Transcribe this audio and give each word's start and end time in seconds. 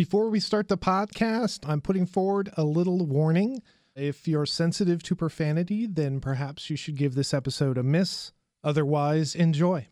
Before 0.00 0.30
we 0.30 0.40
start 0.40 0.68
the 0.68 0.78
podcast, 0.78 1.68
I'm 1.68 1.82
putting 1.82 2.06
forward 2.06 2.50
a 2.56 2.64
little 2.64 3.04
warning. 3.04 3.60
If 3.94 4.26
you're 4.26 4.46
sensitive 4.46 5.02
to 5.02 5.14
profanity, 5.14 5.86
then 5.86 6.20
perhaps 6.20 6.70
you 6.70 6.76
should 6.76 6.96
give 6.96 7.14
this 7.14 7.34
episode 7.34 7.76
a 7.76 7.82
miss. 7.82 8.32
Otherwise, 8.64 9.34
enjoy. 9.34 9.88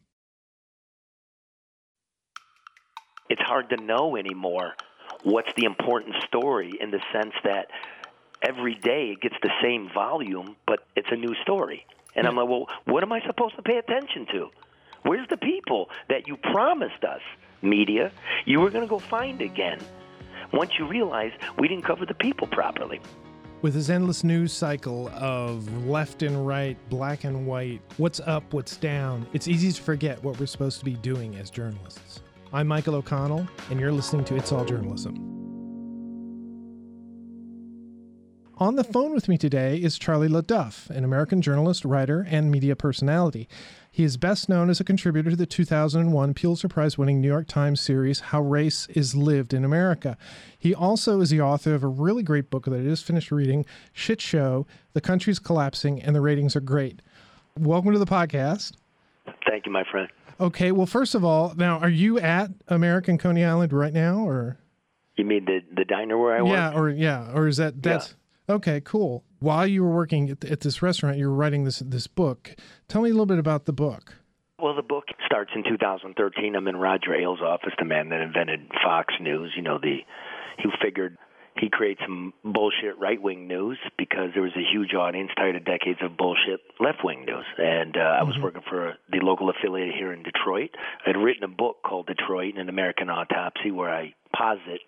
It's 3.29 3.43
hard 3.43 3.69
to 3.69 3.77
know 3.77 4.17
anymore 4.17 4.73
what's 5.25 5.53
the 5.59 5.67
important 5.67 6.15
story 6.27 6.73
in 6.81 6.91
the 6.91 7.01
sense 7.13 7.35
that 7.45 7.67
every 8.41 8.77
day 8.77 9.11
it 9.11 9.21
gets 9.21 9.37
the 9.43 9.53
same 9.63 9.91
volume, 9.93 10.57
but 10.67 10.87
it's 10.97 11.09
a 11.11 11.17
new 11.17 11.35
story. 11.43 11.85
And 12.17 12.27
I'm 12.27 12.35
like, 12.35 12.49
well, 12.49 12.67
what 12.87 13.03
am 13.03 13.13
I 13.13 13.21
supposed 13.27 13.57
to 13.57 13.63
pay 13.63 13.77
attention 13.77 14.25
to? 14.33 14.49
Where's 15.03 15.29
the 15.29 15.37
people 15.37 15.91
that 16.09 16.27
you 16.27 16.39
promised 16.39 17.05
us, 17.05 17.21
media, 17.63 18.13
you 18.45 18.61
were 18.61 18.71
going 18.71 18.85
to 18.85 18.89
go 18.89 18.99
find 18.99 19.41
again? 19.43 19.81
Once 20.53 20.73
you 20.79 20.87
realize 20.87 21.33
we 21.59 21.69
didn't 21.69 21.85
cover 21.85 22.07
the 22.07 22.15
people 22.15 22.47
properly. 22.47 23.01
With 23.61 23.75
his 23.75 23.91
endless 23.91 24.23
news 24.23 24.53
cycle 24.53 25.09
of 25.09 25.87
left 25.87 26.23
and 26.23 26.47
right, 26.47 26.77
black 26.89 27.25
and 27.25 27.47
white, 27.47 27.83
what's 27.97 28.21
up, 28.21 28.55
what's 28.55 28.77
down, 28.77 29.27
it's 29.33 29.49
easy 29.49 29.73
to 29.73 29.83
forget 29.83 30.23
what 30.23 30.39
we're 30.39 30.47
supposed 30.47 30.79
to 30.79 30.85
be 30.85 30.95
doing 30.95 31.35
as 31.37 31.51
journalists. 31.51 32.23
I'm 32.53 32.69
Michael 32.69 32.95
O'Connell, 32.95 33.47
and 33.71 33.81
you're 33.81 33.93
listening 33.93 34.25
to 34.27 34.37
It's 34.37 34.53
All 34.53 34.65
Journalism. 34.65 35.17
On 38.61 38.75
the 38.75 38.83
phone 38.83 39.13
with 39.15 39.29
me 39.29 39.39
today 39.39 39.77
is 39.77 39.99
Charlie 39.99 40.29
LeDuff, 40.29 40.91
an 40.91 41.05
American 41.05 41.41
journalist, 41.43 41.85
writer, 41.85 42.27
and 42.29 42.51
media 42.51 42.75
personality. 42.75 43.49
He 43.91 44.05
is 44.05 44.17
best 44.17 44.49
known 44.49 44.71
as 44.71 44.81
a 44.81 44.85
contributor 44.85 45.31
to 45.31 45.37
the 45.37 45.47
2001 45.47 46.35
Pulitzer 46.35 46.69
Prize 46.69 46.97
winning 46.97 47.21
New 47.21 47.29
York 47.29 47.49
Times 47.49 47.81
series, 47.81 48.21
How 48.21 48.41
Race 48.41 48.87
is 48.91 49.15
Lived 49.15 49.53
in 49.53 49.65
America. 49.65 50.17
He 50.59 50.75
also 50.75 51.21
is 51.21 51.31
the 51.31 51.41
author 51.41 51.75
of 51.75 51.83
a 51.83 51.89
really 51.89 52.23
great 52.23 52.51
book 52.51 52.67
that 52.67 52.75
I 52.75 52.83
just 52.83 53.05
finished 53.05 53.33
reading, 53.33 53.65
Shit 53.93 54.21
Show 54.21 54.67
The 54.93 55.01
Country's 55.01 55.39
Collapsing 55.39 56.03
and 56.03 56.15
the 56.15 56.21
Ratings 56.21 56.55
Are 56.55 56.61
Great. 56.61 57.01
Welcome 57.59 57.93
to 57.93 57.99
the 57.99 58.07
podcast. 58.07 58.75
Thank 59.49 59.67
you, 59.67 59.73
my 59.73 59.85
friend. 59.91 60.09
Okay, 60.41 60.71
well, 60.71 60.87
first 60.87 61.17
of 61.17 61.25
all, 61.25 61.55
now, 61.57 61.79
are 61.79 61.89
you 61.89 62.21
at 62.21 62.51
American 62.69 63.19
Coney 63.19 63.45
Island 63.45 63.73
right 63.73 63.93
now, 63.93 64.21
or? 64.21 64.59
You 65.17 65.25
mean 65.25 65.47
the 65.47 65.61
the 65.75 65.85
diner 65.85 66.17
where 66.17 66.37
I 66.37 66.43
work? 66.43 66.53
Yeah, 66.53 66.73
or 66.79 66.89
yeah, 66.91 67.33
or 67.35 67.49
is 67.49 67.57
that 67.57 67.83
that's 67.83 68.15
Okay, 68.49 68.81
cool. 68.83 69.25
While 69.41 69.67
you 69.67 69.85
were 69.85 69.95
working 69.95 70.31
at, 70.31 70.45
at 70.45 70.61
this 70.61 70.83
restaurant, 70.83 71.17
you 71.17 71.29
were 71.29 71.35
writing 71.35 71.65
this 71.65 71.79
this 71.79 72.07
book. 72.07 72.57
Tell 72.89 73.03
me 73.03 73.11
a 73.11 73.13
little 73.13 73.27
bit 73.27 73.39
about 73.39 73.67
the 73.67 73.73
book. 73.73 74.17
Well, 74.61 74.75
the 74.75 74.83
book 74.83 75.05
starts 75.25 75.53
in 75.55 75.63
2013. 75.63 76.57
I'm 76.57 76.67
in 76.67 76.77
Roger 76.77 77.15
Ailes' 77.15 77.41
office, 77.41 77.73
the 77.79 77.85
man 77.85 78.09
that 78.09 78.21
invented 78.21 78.69
Fox 78.83 79.15
News. 79.21 79.53
You 79.57 79.63
know, 79.63 79.79
the 79.79 79.99
he 80.59 80.69
figured 80.83 81.17
he 81.61 81.69
creates 81.71 82.01
some 82.05 82.33
bullshit 82.45 82.99
right 82.99 83.21
wing 83.21 83.47
news 83.47 83.79
because 83.97 84.31
there 84.35 84.43
was 84.43 84.57
a 84.57 84.73
huge 84.73 84.95
audience 84.95 85.31
tired 85.37 85.57
of 85.57 85.65
decades 85.65 85.99
of 86.03 86.17
bullshit 86.17 86.61
left 86.81 86.99
wing 87.05 87.25
news. 87.25 87.45
And 87.57 87.97
uh, 87.97 88.01
I 88.01 88.23
was 88.23 88.35
mm-hmm. 88.35 88.45
working 88.45 88.63
for 88.69 88.95
the 89.11 89.19
local 89.21 89.51
affiliate 89.51 89.95
here 89.95 90.13
in 90.13 90.23
Detroit. 90.23 90.71
I 91.05 91.11
had 91.11 91.17
written 91.17 91.45
a 91.45 91.49
book 91.49 91.77
called 91.85 92.07
Detroit: 92.07 92.55
An 92.57 92.69
American 92.69 93.11
Autopsy, 93.11 93.71
where 93.71 93.91
I 93.91 94.15
posit 94.37 94.83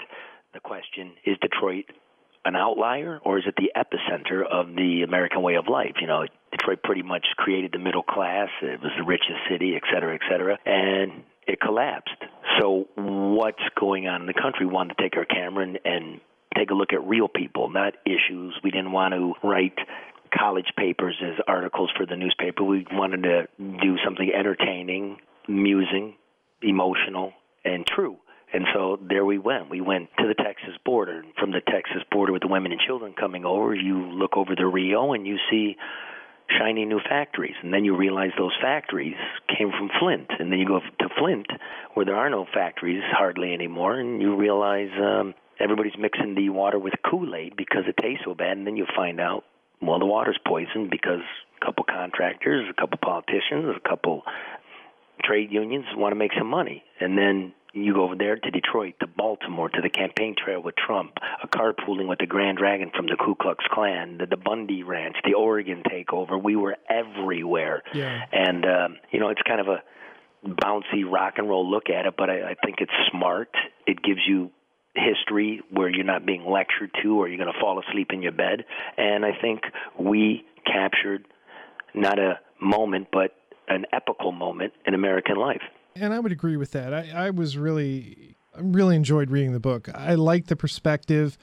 the 0.53 0.61
question: 0.61 1.12
Is 1.25 1.37
Detroit 1.41 1.84
an 2.45 2.57
outlier 2.57 3.21
or 3.25 3.39
is 3.39 3.45
it 3.47 3.55
the 3.57 3.71
epicenter 3.77 4.43
of 4.47 4.75
the 4.75 5.03
American 5.03 5.43
way 5.43 5.57
of 5.57 5.69
life? 5.69 5.97
You 6.01 6.07
know, 6.07 6.25
Detroit 6.53 6.83
pretty 6.83 7.03
much 7.03 7.27
created 7.37 7.73
the 7.73 7.79
middle 7.79 8.03
class. 8.03 8.49
It 8.63 8.81
was 8.81 8.93
the 8.97 9.05
richest 9.05 9.41
city, 9.51 9.75
et 9.77 9.83
cetera, 9.93 10.15
et 10.15 10.21
cetera, 10.31 10.59
and 10.65 11.23
it 11.47 11.61
collapsed. 11.61 12.17
So 12.59 12.89
what's 12.97 13.63
going 13.79 14.07
on 14.07 14.23
in 14.23 14.27
the 14.27 14.35
country? 14.35 14.67
We 14.67 14.73
wanted 14.73 14.97
to 14.97 15.03
take 15.03 15.17
our 15.17 15.25
camera 15.25 15.65
and, 15.65 15.79
and 15.85 16.21
take 16.57 16.71
a 16.71 16.75
look 16.75 16.93
at 16.93 17.03
real 17.05 17.29
people, 17.29 17.71
not 17.71 17.95
issues. 18.05 18.59
We 18.65 18.71
didn't 18.71 18.93
want 18.93 19.15
to 19.15 19.35
write 19.47 19.79
college 20.37 20.73
papers 20.77 21.17
as 21.23 21.35
articles 21.47 21.91
for 21.97 22.07
the 22.07 22.17
newspaper. 22.17 22.65
We 22.65 22.87
wanted 22.93 23.23
to 23.25 23.49
do 23.59 23.97
something 24.05 24.31
entertaining, 24.33 25.19
amusing, 25.49 26.15
emotional, 26.62 27.33
and 27.65 27.87
true. 27.87 28.17
And 28.53 28.65
so 28.75 28.99
there 29.09 29.25
we 29.25 29.38
went. 29.38 29.71
We 29.71 29.81
went 29.81 30.09
to 30.19 30.27
the 30.27 30.34
Texas 30.34 30.75
border. 30.84 31.22
From 31.38 31.53
the 31.53 31.61
Texas 31.61 32.03
border 32.11 32.33
with 32.33 32.43
the 32.43 32.49
women 32.49 32.72
and 32.72 32.81
children 32.81 33.15
coming 33.19 33.44
over, 33.44 33.75
you 33.75 34.11
look 34.11 34.37
over 34.37 34.55
the 34.56 34.66
Rio 34.66 35.12
and 35.12 35.27
you 35.27 35.38
see 35.50 35.77
shiny 36.59 36.84
new 36.84 37.00
factories. 37.09 37.55
And 37.62 37.72
then 37.72 37.84
you 37.84 37.97
realize 37.97 38.31
those 38.37 38.56
factories 38.61 39.15
came 39.56 39.71
from 39.71 39.88
Flint. 40.00 40.31
And 40.38 40.50
then 40.50 40.59
you 40.59 40.66
go 40.66 40.81
to 40.81 41.09
Flint, 41.19 41.47
where 41.94 42.05
there 42.06 42.16
are 42.16 42.31
no 42.31 42.47
factories 42.53 43.03
hardly 43.06 43.53
anymore, 43.53 43.99
and 43.99 44.21
you 44.21 44.37
realize 44.37 44.91
um, 45.00 45.34
everybody's 45.61 45.99
mixing 45.99 46.34
the 46.34 46.49
water 46.50 46.78
with 46.78 46.94
Kool 47.09 47.34
Aid 47.34 47.56
because 47.56 47.84
it 47.87 47.97
tastes 48.00 48.25
so 48.25 48.34
bad. 48.34 48.56
And 48.56 48.67
then 48.67 48.77
you 48.77 48.87
find 48.97 49.21
out, 49.21 49.44
well, 49.81 49.99
the 49.99 50.06
water's 50.06 50.38
poisoned 50.47 50.91
because 50.91 51.22
a 51.61 51.65
couple 51.65 51.84
contractors, 51.84 52.69
a 52.69 52.81
couple 52.81 52.99
politicians, 53.00 53.77
a 53.77 53.88
couple 53.88 54.22
trade 55.22 55.53
unions 55.53 55.84
want 55.97 56.12
to 56.12 56.17
make 56.17 56.32
some 56.37 56.49
money. 56.49 56.82
And 56.99 57.17
then 57.17 57.53
you 57.72 57.94
go 57.94 58.04
over 58.04 58.16
there 58.16 58.36
to 58.36 58.50
Detroit, 58.50 58.94
to 59.00 59.06
Baltimore, 59.06 59.69
to 59.69 59.81
the 59.81 59.91
campaign 59.91 60.34
trail 60.36 60.62
with 60.62 60.75
Trump, 60.76 61.12
a 61.42 61.47
carpooling 61.47 62.08
with 62.08 62.19
the 62.19 62.26
Grand 62.26 62.58
Dragon 62.58 62.91
from 62.94 63.06
the 63.06 63.16
Ku 63.16 63.34
Klux 63.34 63.64
Klan, 63.70 64.19
the, 64.19 64.26
the 64.26 64.36
Bundy 64.36 64.82
Ranch, 64.82 65.16
the 65.25 65.34
Oregon 65.34 65.82
takeover. 65.82 66.42
We 66.42 66.56
were 66.56 66.76
everywhere. 66.88 67.82
Yeah. 67.94 68.22
And, 68.32 68.64
um, 68.64 68.97
you 69.10 69.20
know, 69.20 69.28
it's 69.28 69.42
kind 69.47 69.60
of 69.60 69.69
a 69.69 69.82
bouncy 70.44 71.08
rock 71.08 71.34
and 71.36 71.48
roll 71.48 71.70
look 71.70 71.91
at 71.91 72.06
it, 72.06 72.14
but 72.16 72.31
I, 72.31 72.50
I 72.50 72.54
think 72.64 72.76
it's 72.81 72.92
smart. 73.10 73.50
It 73.87 74.02
gives 74.02 74.20
you 74.26 74.50
history 74.94 75.60
where 75.70 75.88
you're 75.88 76.04
not 76.04 76.26
being 76.26 76.44
lectured 76.44 76.91
to 77.02 77.16
or 77.20 77.28
you're 77.28 77.38
going 77.38 77.52
to 77.52 77.60
fall 77.60 77.81
asleep 77.81 78.08
in 78.12 78.22
your 78.22 78.32
bed. 78.32 78.64
And 78.97 79.25
I 79.25 79.32
think 79.41 79.60
we 79.98 80.44
captured 80.66 81.26
not 81.94 82.19
a 82.19 82.41
moment, 82.60 83.08
but 83.12 83.34
an 83.69 83.87
epical 83.92 84.32
moment 84.32 84.72
in 84.87 84.94
American 84.94 85.37
life. 85.37 85.62
And 85.97 86.15
I 86.15 86.21
would 86.21 86.33
agree 86.33 86.56
with 86.56 86.73
that. 86.73 86.95
I, 86.95 87.27
I 87.27 87.31
was 87.31 87.56
really, 87.56 88.37
I 88.55 88.61
really 88.61 88.97
enjoyed 88.97 89.31
reading 89.31 89.53
the 89.53 89.61
book. 89.61 89.89
I 89.95 90.15
like 90.15 90.47
the 90.47 90.56
perspective 90.56 91.37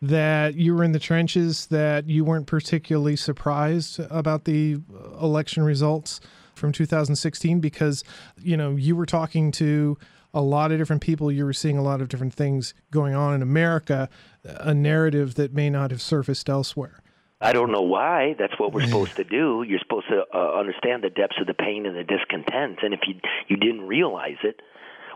that 0.00 0.56
you 0.56 0.74
were 0.74 0.82
in 0.82 0.92
the 0.92 0.98
trenches, 0.98 1.66
that 1.66 2.08
you 2.08 2.24
weren't 2.24 2.46
particularly 2.46 3.14
surprised 3.14 4.00
about 4.10 4.44
the 4.44 4.78
uh, 4.92 5.18
election 5.24 5.62
results 5.62 6.20
from 6.56 6.72
2016 6.72 7.60
because, 7.60 8.02
you 8.42 8.56
know, 8.56 8.72
you 8.76 8.96
were 8.96 9.06
talking 9.06 9.52
to 9.52 9.96
a 10.34 10.42
lot 10.42 10.72
of 10.72 10.78
different 10.78 11.02
people, 11.02 11.30
you 11.30 11.44
were 11.44 11.52
seeing 11.52 11.78
a 11.78 11.82
lot 11.82 12.00
of 12.00 12.08
different 12.08 12.34
things 12.34 12.74
going 12.90 13.14
on 13.14 13.34
in 13.34 13.42
America, 13.42 14.08
a 14.44 14.74
narrative 14.74 15.34
that 15.34 15.52
may 15.52 15.70
not 15.70 15.90
have 15.90 16.00
surfaced 16.00 16.48
elsewhere. 16.48 17.01
I 17.42 17.52
don't 17.52 17.72
know 17.72 17.82
why. 17.82 18.34
That's 18.38 18.58
what 18.58 18.72
we're 18.72 18.86
supposed 18.86 19.16
to 19.16 19.24
do. 19.24 19.64
You're 19.66 19.80
supposed 19.80 20.06
to 20.08 20.24
uh, 20.32 20.58
understand 20.58 21.02
the 21.02 21.10
depths 21.10 21.36
of 21.40 21.46
the 21.46 21.54
pain 21.54 21.86
and 21.86 21.96
the 21.96 22.04
discontent. 22.04 22.78
And 22.82 22.94
if 22.94 23.00
you 23.06 23.16
you 23.48 23.56
didn't 23.56 23.82
realize 23.82 24.38
it, 24.44 24.60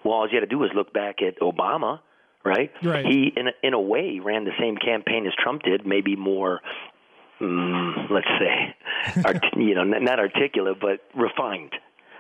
well, 0.05 0.15
all 0.15 0.29
you 0.29 0.35
had 0.35 0.41
to 0.41 0.47
do 0.47 0.59
was 0.59 0.71
look 0.75 0.93
back 0.93 1.23
at 1.23 1.39
Obama, 1.41 2.01
right? 2.45 2.71
Right. 2.83 3.07
He, 3.07 3.33
in 3.37 3.49
a, 3.49 3.53
in 3.63 3.75
a 3.75 3.81
way, 3.81 4.21
ran 4.23 4.45
the 4.45 4.53
same 4.59 4.77
campaign 4.77 5.27
as 5.27 5.33
Trump 5.43 5.63
did, 5.63 5.87
maybe 5.87 6.17
more, 6.17 6.61
mm, 7.41 8.11
let's 8.11 8.29
say, 8.39 9.23
art, 9.25 9.45
you 9.57 9.75
know, 9.75 9.85
not 9.85 10.19
articulate, 10.19 10.79
but 10.81 11.01
refined. 11.15 11.73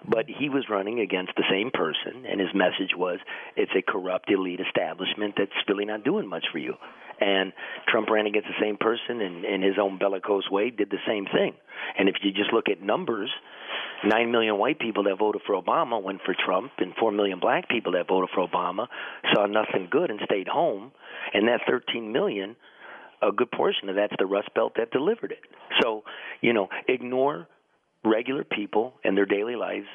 But 0.05 0.27
he 0.29 0.49
was 0.49 0.69
running 0.69 1.01
against 1.01 1.33
the 1.37 1.45
same 1.51 1.71
person, 1.71 2.27
and 2.27 2.41
his 2.41 2.53
message 2.55 2.95
was, 2.97 3.19
"It's 3.57 3.75
a 3.75 3.83
corrupt 3.83 4.31
elite 4.31 4.61
establishment 4.61 5.35
that's 5.37 5.53
really 5.69 5.85
not 5.85 6.05
doing 6.05 6.27
much 6.27 6.47
for 6.49 6.59
you." 6.59 6.77
And 7.19 7.53
Trump 7.89 8.11
ran 8.11 8.27
against 8.27 8.49
the 8.49 8.61
same 8.61 8.77
person 8.77 9.23
and 9.23 9.45
in 9.45 9.63
his 9.63 9.79
own 9.79 9.97
bellicose 9.97 10.51
way 10.51 10.69
did 10.71 10.91
the 10.91 11.01
same 11.07 11.25
thing. 11.27 11.55
And 11.97 12.09
if 12.09 12.17
you 12.23 12.31
just 12.31 12.53
look 12.53 12.69
at 12.69 12.83
numbers, 12.83 13.31
9 14.05 14.31
million 14.31 14.59
white 14.59 14.79
people 14.79 15.05
that 15.05 15.17
voted 15.17 15.41
for 15.47 15.61
Obama 15.61 16.01
went 16.01 16.21
for 16.23 16.35
Trump, 16.35 16.73
and 16.79 16.95
4 16.97 17.13
million 17.13 17.39
black 17.39 17.69
people 17.69 17.93
that 17.93 18.07
voted 18.07 18.29
for 18.35 18.47
Obama 18.47 18.89
saw 19.33 19.47
nothing 19.47 19.89
good 19.91 20.11
and 20.11 20.21
stayed 20.25 20.49
home. 20.49 20.93
And 21.33 21.49
that 21.49 21.63
13 21.67 22.13
million, 22.13 22.57
a 23.23 23.33
good 23.33 23.51
portion 23.51 23.89
of 23.89 23.97
that's 23.97 24.15
the 24.19 24.27
Rust 24.27 24.53
Belt 24.55 24.75
that 24.77 24.91
delivered 24.91 25.33
it. 25.33 25.41
So, 25.81 26.05
you 26.43 26.53
know, 26.53 26.69
ignore 26.87 27.49
regular 28.07 28.45
people 28.45 28.95
and 29.05 29.17
their 29.17 29.27
daily 29.27 29.57
lives 29.57 29.87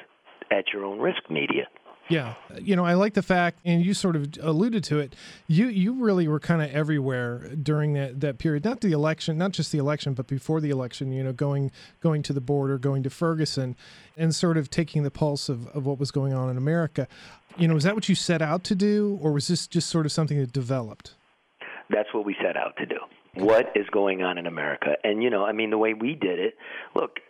at 0.50 0.72
your 0.72 0.84
own 0.84 0.98
risk, 0.98 1.30
media. 1.30 1.66
Yeah, 2.08 2.34
you 2.60 2.74
know, 2.76 2.84
I 2.84 2.94
like 2.94 3.14
the 3.14 3.22
fact, 3.22 3.60
and 3.64 3.84
you 3.84 3.94
sort 3.94 4.16
of 4.16 4.28
alluded 4.40 4.82
to 4.84 4.98
it. 4.98 5.14
You 5.46 5.68
you 5.68 5.94
really 5.94 6.26
were 6.26 6.40
kind 6.40 6.60
of 6.60 6.70
everywhere 6.70 7.48
during 7.54 7.92
that 7.94 8.20
that 8.20 8.38
period. 8.38 8.64
Not 8.64 8.80
the 8.80 8.92
election, 8.92 9.38
not 9.38 9.52
just 9.52 9.70
the 9.72 9.78
election, 9.78 10.12
but 10.12 10.26
before 10.26 10.60
the 10.60 10.70
election. 10.70 11.12
You 11.12 11.22
know, 11.22 11.32
going 11.32 11.70
going 12.00 12.22
to 12.24 12.32
the 12.32 12.40
border, 12.40 12.76
going 12.76 13.02
to 13.04 13.10
Ferguson, 13.10 13.76
and 14.16 14.34
sort 14.34 14.56
of 14.56 14.68
taking 14.68 15.04
the 15.04 15.10
pulse 15.10 15.48
of, 15.48 15.68
of 15.68 15.86
what 15.86 15.98
was 15.98 16.10
going 16.10 16.32
on 16.34 16.50
in 16.50 16.56
America. 16.56 17.06
You 17.56 17.68
know, 17.68 17.74
was 17.74 17.84
that 17.84 17.94
what 17.94 18.08
you 18.08 18.14
set 18.14 18.42
out 18.42 18.64
to 18.64 18.74
do, 18.74 19.18
or 19.22 19.32
was 19.32 19.46
this 19.46 19.66
just 19.66 19.88
sort 19.88 20.04
of 20.04 20.12
something 20.12 20.38
that 20.38 20.52
developed? 20.52 21.14
That's 21.88 22.12
what 22.12 22.24
we 22.24 22.34
set 22.42 22.56
out 22.56 22.76
to 22.78 22.86
do. 22.86 22.98
What 23.34 23.72
is 23.74 23.86
going 23.90 24.22
on 24.22 24.38
in 24.38 24.46
America? 24.46 24.96
And 25.04 25.22
you 25.22 25.30
know, 25.30 25.44
I 25.44 25.52
mean, 25.52 25.70
the 25.70 25.78
way 25.78 25.94
we 25.94 26.14
did 26.14 26.38
it. 26.38 26.54
Look, 26.94 27.20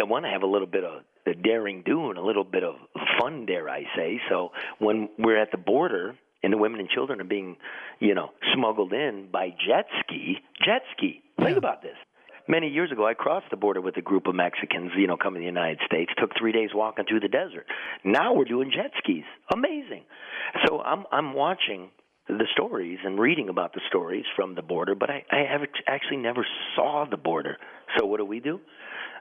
I 0.00 0.04
want 0.04 0.24
to 0.24 0.30
have 0.30 0.42
a 0.42 0.46
little 0.46 0.66
bit 0.66 0.84
of 0.84 1.02
the 1.26 1.34
daring 1.34 1.82
do 1.84 2.10
and 2.10 2.18
a 2.18 2.22
little 2.22 2.44
bit 2.44 2.64
of 2.64 2.74
fun, 3.20 3.46
dare 3.46 3.68
I 3.68 3.84
say. 3.96 4.20
So 4.28 4.50
when 4.78 5.08
we're 5.18 5.40
at 5.40 5.50
the 5.52 5.58
border 5.58 6.16
and 6.42 6.52
the 6.52 6.56
women 6.56 6.80
and 6.80 6.88
children 6.88 7.20
are 7.20 7.24
being, 7.24 7.56
you 7.98 8.14
know, 8.14 8.30
smuggled 8.54 8.92
in 8.92 9.28
by 9.30 9.50
jet 9.50 9.86
ski. 10.00 10.38
Jet 10.64 10.82
ski. 10.96 11.22
Think 11.38 11.50
Yeah. 11.50 11.56
about 11.58 11.82
this. 11.82 11.96
Many 12.48 12.68
years 12.68 12.90
ago, 12.90 13.06
I 13.06 13.14
crossed 13.14 13.50
the 13.50 13.56
border 13.56 13.80
with 13.80 13.96
a 13.96 14.02
group 14.02 14.26
of 14.26 14.34
Mexicans, 14.34 14.92
you 14.96 15.06
know, 15.06 15.16
coming 15.16 15.40
to 15.42 15.44
the 15.44 15.46
United 15.60 15.80
States. 15.86 16.10
Took 16.18 16.34
three 16.36 16.50
days 16.52 16.70
walking 16.74 17.04
through 17.04 17.20
the 17.20 17.28
desert. 17.28 17.66
Now 18.02 18.32
we're 18.32 18.44
doing 18.46 18.72
jet 18.74 18.90
skis. 18.98 19.24
Amazing. 19.52 20.04
So 20.66 20.80
I'm 20.80 21.04
I'm 21.12 21.34
watching 21.34 21.90
the 22.26 22.46
stories 22.52 22.98
and 23.04 23.18
reading 23.20 23.48
about 23.48 23.72
the 23.74 23.80
stories 23.88 24.24
from 24.36 24.54
the 24.54 24.62
border, 24.62 24.94
but 24.94 25.10
I, 25.10 25.24
I 25.30 25.44
have 25.50 25.62
actually 25.86 26.16
never 26.18 26.46
saw 26.74 27.04
the 27.08 27.16
border. 27.16 27.56
So 27.98 28.06
what 28.06 28.18
do 28.18 28.24
we 28.24 28.40
do? 28.40 28.60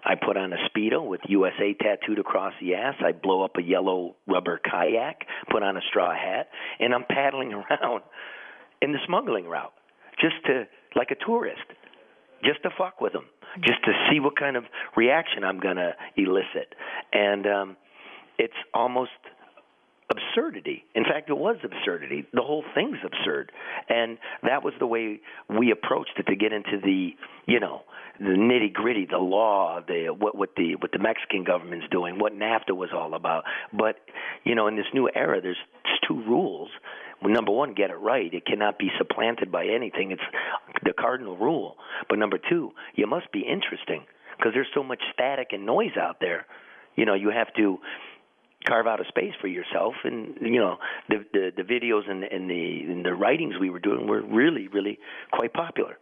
I 0.03 0.15
put 0.15 0.37
on 0.37 0.53
a 0.53 0.57
speedo 0.69 1.05
with 1.05 1.21
USA 1.27 1.73
tattooed 1.73 2.19
across 2.19 2.53
the 2.61 2.75
ass. 2.75 2.95
I 3.05 3.11
blow 3.11 3.43
up 3.43 3.57
a 3.57 3.61
yellow 3.61 4.15
rubber 4.27 4.59
kayak, 4.63 5.25
put 5.51 5.63
on 5.63 5.77
a 5.77 5.81
straw 5.89 6.13
hat, 6.13 6.47
and 6.79 6.93
I'm 6.93 7.05
paddling 7.09 7.53
around 7.53 8.03
in 8.81 8.91
the 8.91 8.99
smuggling 9.05 9.45
route, 9.45 9.73
just 10.21 10.35
to 10.45 10.65
like 10.95 11.11
a 11.11 11.25
tourist, 11.25 11.61
just 12.43 12.63
to 12.63 12.69
fuck 12.77 13.01
with 13.01 13.13
them, 13.13 13.25
just 13.61 13.83
to 13.85 13.91
see 14.09 14.19
what 14.19 14.37
kind 14.37 14.55
of 14.55 14.63
reaction 14.95 15.43
I'm 15.43 15.59
gonna 15.59 15.93
elicit, 16.15 16.73
and 17.11 17.45
um, 17.45 17.77
it's 18.37 18.53
almost 18.73 19.11
absurdity. 20.09 20.83
In 20.95 21.03
fact, 21.03 21.29
it 21.29 21.37
was 21.37 21.57
absurdity. 21.63 22.25
The 22.33 22.41
whole 22.41 22.63
thing's 22.73 22.97
absurd, 23.05 23.51
and 23.87 24.17
that 24.43 24.63
was 24.63 24.73
the 24.79 24.87
way 24.87 25.21
we 25.49 25.71
approached 25.71 26.13
it 26.17 26.27
to 26.27 26.35
get 26.35 26.51
into 26.51 26.79
the, 26.83 27.11
you 27.45 27.59
know, 27.59 27.83
the 28.19 28.25
nitty 28.25 28.73
gritty, 28.73 29.07
the 29.09 29.17
law, 29.17 29.79
the 29.87 30.07
what 30.17 30.35
what 30.35 30.49
the 30.57 30.75
what 30.75 30.91
the 30.91 30.99
Mexican 30.99 31.43
government's 31.43 31.87
doing, 31.89 32.19
what 32.19 32.33
NAFTA 32.33 32.75
was 32.75 32.89
all 32.93 33.13
about. 33.13 33.43
But 33.71 33.97
you 34.43 34.55
know, 34.55 34.67
in 34.67 34.75
this 34.75 34.87
new 34.93 35.09
era, 35.13 35.41
there's 35.41 35.57
two 36.07 36.21
rules. 36.23 36.69
Number 37.21 37.51
one, 37.51 37.73
get 37.73 37.89
it 37.89 37.95
right. 37.95 38.33
It 38.33 38.45
cannot 38.45 38.79
be 38.79 38.89
supplanted 38.97 39.51
by 39.51 39.65
anything. 39.65 40.11
It's 40.11 40.21
the 40.83 40.93
cardinal 40.93 41.37
rule. 41.37 41.75
But 42.07 42.17
number 42.17 42.37
two, 42.37 42.71
you 42.95 43.07
must 43.07 43.31
be 43.31 43.41
interesting 43.41 44.05
because 44.37 44.53
there's 44.53 44.69
so 44.73 44.83
much 44.83 45.01
static 45.13 45.49
and 45.51 45.65
noise 45.65 45.97
out 45.99 46.17
there. 46.21 46.45
You 46.95 47.05
know, 47.05 47.13
you 47.13 47.29
have 47.29 47.53
to 47.55 47.79
carve 48.65 48.87
out 48.87 48.99
a 48.99 49.07
space 49.07 49.33
for 49.39 49.47
yourself 49.47 49.93
and 50.03 50.35
you 50.41 50.59
know 50.59 50.77
the 51.07 51.25
the, 51.33 51.51
the 51.57 51.63
videos 51.63 52.09
and, 52.09 52.23
and 52.23 52.49
the 52.49 52.81
and 52.87 53.05
the 53.05 53.13
writings 53.13 53.55
we 53.59 53.69
were 53.69 53.79
doing 53.79 54.07
were 54.07 54.21
really 54.21 54.67
really 54.67 54.99
quite 55.31 55.53
popular 55.53 55.97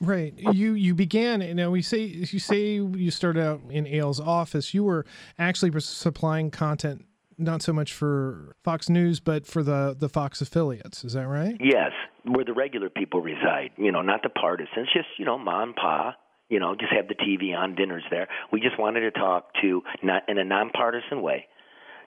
Right. 0.00 0.34
You 0.36 0.72
you 0.72 0.96
began. 0.96 1.42
You 1.42 1.54
know, 1.54 1.70
we 1.70 1.82
say 1.82 2.00
you 2.00 2.40
say 2.40 2.72
you 2.72 3.10
started 3.12 3.44
out 3.44 3.60
in 3.70 3.86
Ailes' 3.86 4.18
office. 4.18 4.74
You 4.74 4.82
were 4.82 5.06
actually 5.38 5.70
supplying 5.80 6.50
content 6.50 7.04
not 7.38 7.62
so 7.62 7.72
much 7.72 7.92
for 7.92 8.56
Fox 8.64 8.88
News, 8.88 9.20
but 9.20 9.46
for 9.46 9.62
the 9.62 9.94
the 9.96 10.08
Fox 10.08 10.40
affiliates. 10.40 11.04
Is 11.04 11.12
that 11.12 11.28
right? 11.28 11.56
yes 11.60 11.92
where 12.24 12.44
the 12.44 12.52
regular 12.52 12.88
people 12.88 13.20
reside 13.20 13.70
you 13.76 13.90
know 13.90 14.02
not 14.02 14.22
the 14.22 14.28
partisans 14.28 14.88
just 14.92 15.08
you 15.18 15.24
know 15.24 15.38
ma 15.38 15.62
and 15.62 15.74
pa 15.74 16.14
you 16.48 16.60
know 16.60 16.74
just 16.74 16.92
have 16.92 17.08
the 17.08 17.14
tv 17.14 17.56
on 17.56 17.74
dinners 17.74 18.04
there 18.10 18.28
we 18.52 18.60
just 18.60 18.78
wanted 18.78 19.00
to 19.00 19.10
talk 19.10 19.50
to 19.60 19.82
not 20.02 20.22
in 20.28 20.38
a 20.38 20.44
nonpartisan 20.44 21.22
way 21.22 21.46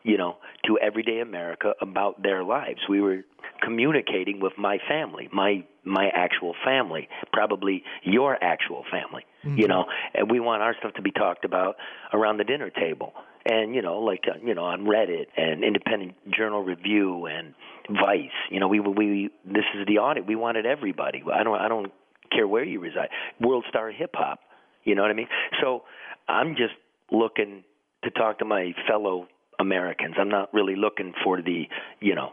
you 0.06 0.18
know, 0.18 0.38
to 0.66 0.78
everyday 0.80 1.20
America 1.20 1.74
about 1.82 2.22
their 2.22 2.44
lives. 2.44 2.80
We 2.88 3.02
were 3.02 3.26
communicating 3.62 4.40
with 4.40 4.54
my 4.58 4.78
family, 4.88 5.28
my 5.34 5.66
my 5.84 6.10
actual 6.14 6.54
family, 6.64 7.10
probably 7.34 7.84
your 8.04 8.42
actual 8.42 8.84
family, 8.90 9.26
Mm-hmm. 9.46 9.60
you 9.60 9.68
know, 9.68 9.86
and 10.16 10.32
we 10.32 10.40
want 10.40 10.64
our 10.64 10.76
stuff 10.80 10.94
to 10.96 11.04
be 11.04 11.12
talked 11.12 11.46
about 11.46 11.76
around 12.12 12.38
the 12.38 12.44
dinner 12.44 12.72
table. 12.72 13.14
And 13.48 13.76
you 13.76 13.84
know, 13.84 14.00
like 14.00 14.24
uh, 14.28 14.40
you 14.44 14.56
know, 14.56 14.64
on 14.64 14.86
Reddit 14.86 15.28
and 15.38 15.64
Independent 15.64 16.16
Journal 16.36 16.64
Review 16.64 17.28
and 17.28 17.54
Vice, 17.88 18.32
you 18.50 18.60
know, 18.60 18.68
we 18.68 18.80
we 18.80 19.30
this 19.46 19.66
is 19.80 19.86
the 19.88 20.00
audit. 20.00 20.26
We 20.26 20.36
wanted 20.36 20.66
everybody. 20.66 21.24
I 21.32 21.44
don't 21.44 21.60
I 21.60 21.68
don't 21.68 21.92
care 22.32 22.48
where 22.48 22.64
you 22.64 22.80
reside. 22.80 23.10
World 23.40 23.66
Star 23.70 23.92
Hip 23.92 24.12
Hop, 24.16 24.40
you 24.84 24.96
know 24.96 25.04
what 25.04 25.12
I 25.12 25.14
mean? 25.14 25.28
So 25.62 25.84
I'm 26.28 26.56
just 26.56 26.74
looking 27.12 27.64
to 28.04 28.10
talk 28.10 28.40
to 28.40 28.46
my 28.46 28.74
fellow 28.88 29.28
Americans. 29.60 30.16
I'm 30.20 30.30
not 30.30 30.54
really 30.54 30.76
looking 30.76 31.14
for 31.24 31.42
the, 31.42 31.64
you 32.00 32.16
know, 32.16 32.32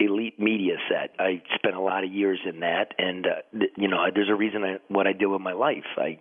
elite 0.00 0.38
media 0.40 0.74
set. 0.88 1.10
I 1.18 1.42
spent 1.54 1.76
a 1.76 1.80
lot 1.80 2.04
of 2.04 2.12
years 2.12 2.38
in 2.48 2.60
that, 2.60 2.92
and 2.98 3.26
uh, 3.26 3.30
th- 3.58 3.72
you 3.76 3.88
know, 3.88 3.98
there's 4.14 4.28
a 4.30 4.34
reason 4.34 4.64
I, 4.64 4.76
what 4.88 5.06
I 5.06 5.12
did 5.12 5.26
with 5.26 5.40
my 5.40 5.52
life. 5.52 5.84
I 5.96 6.18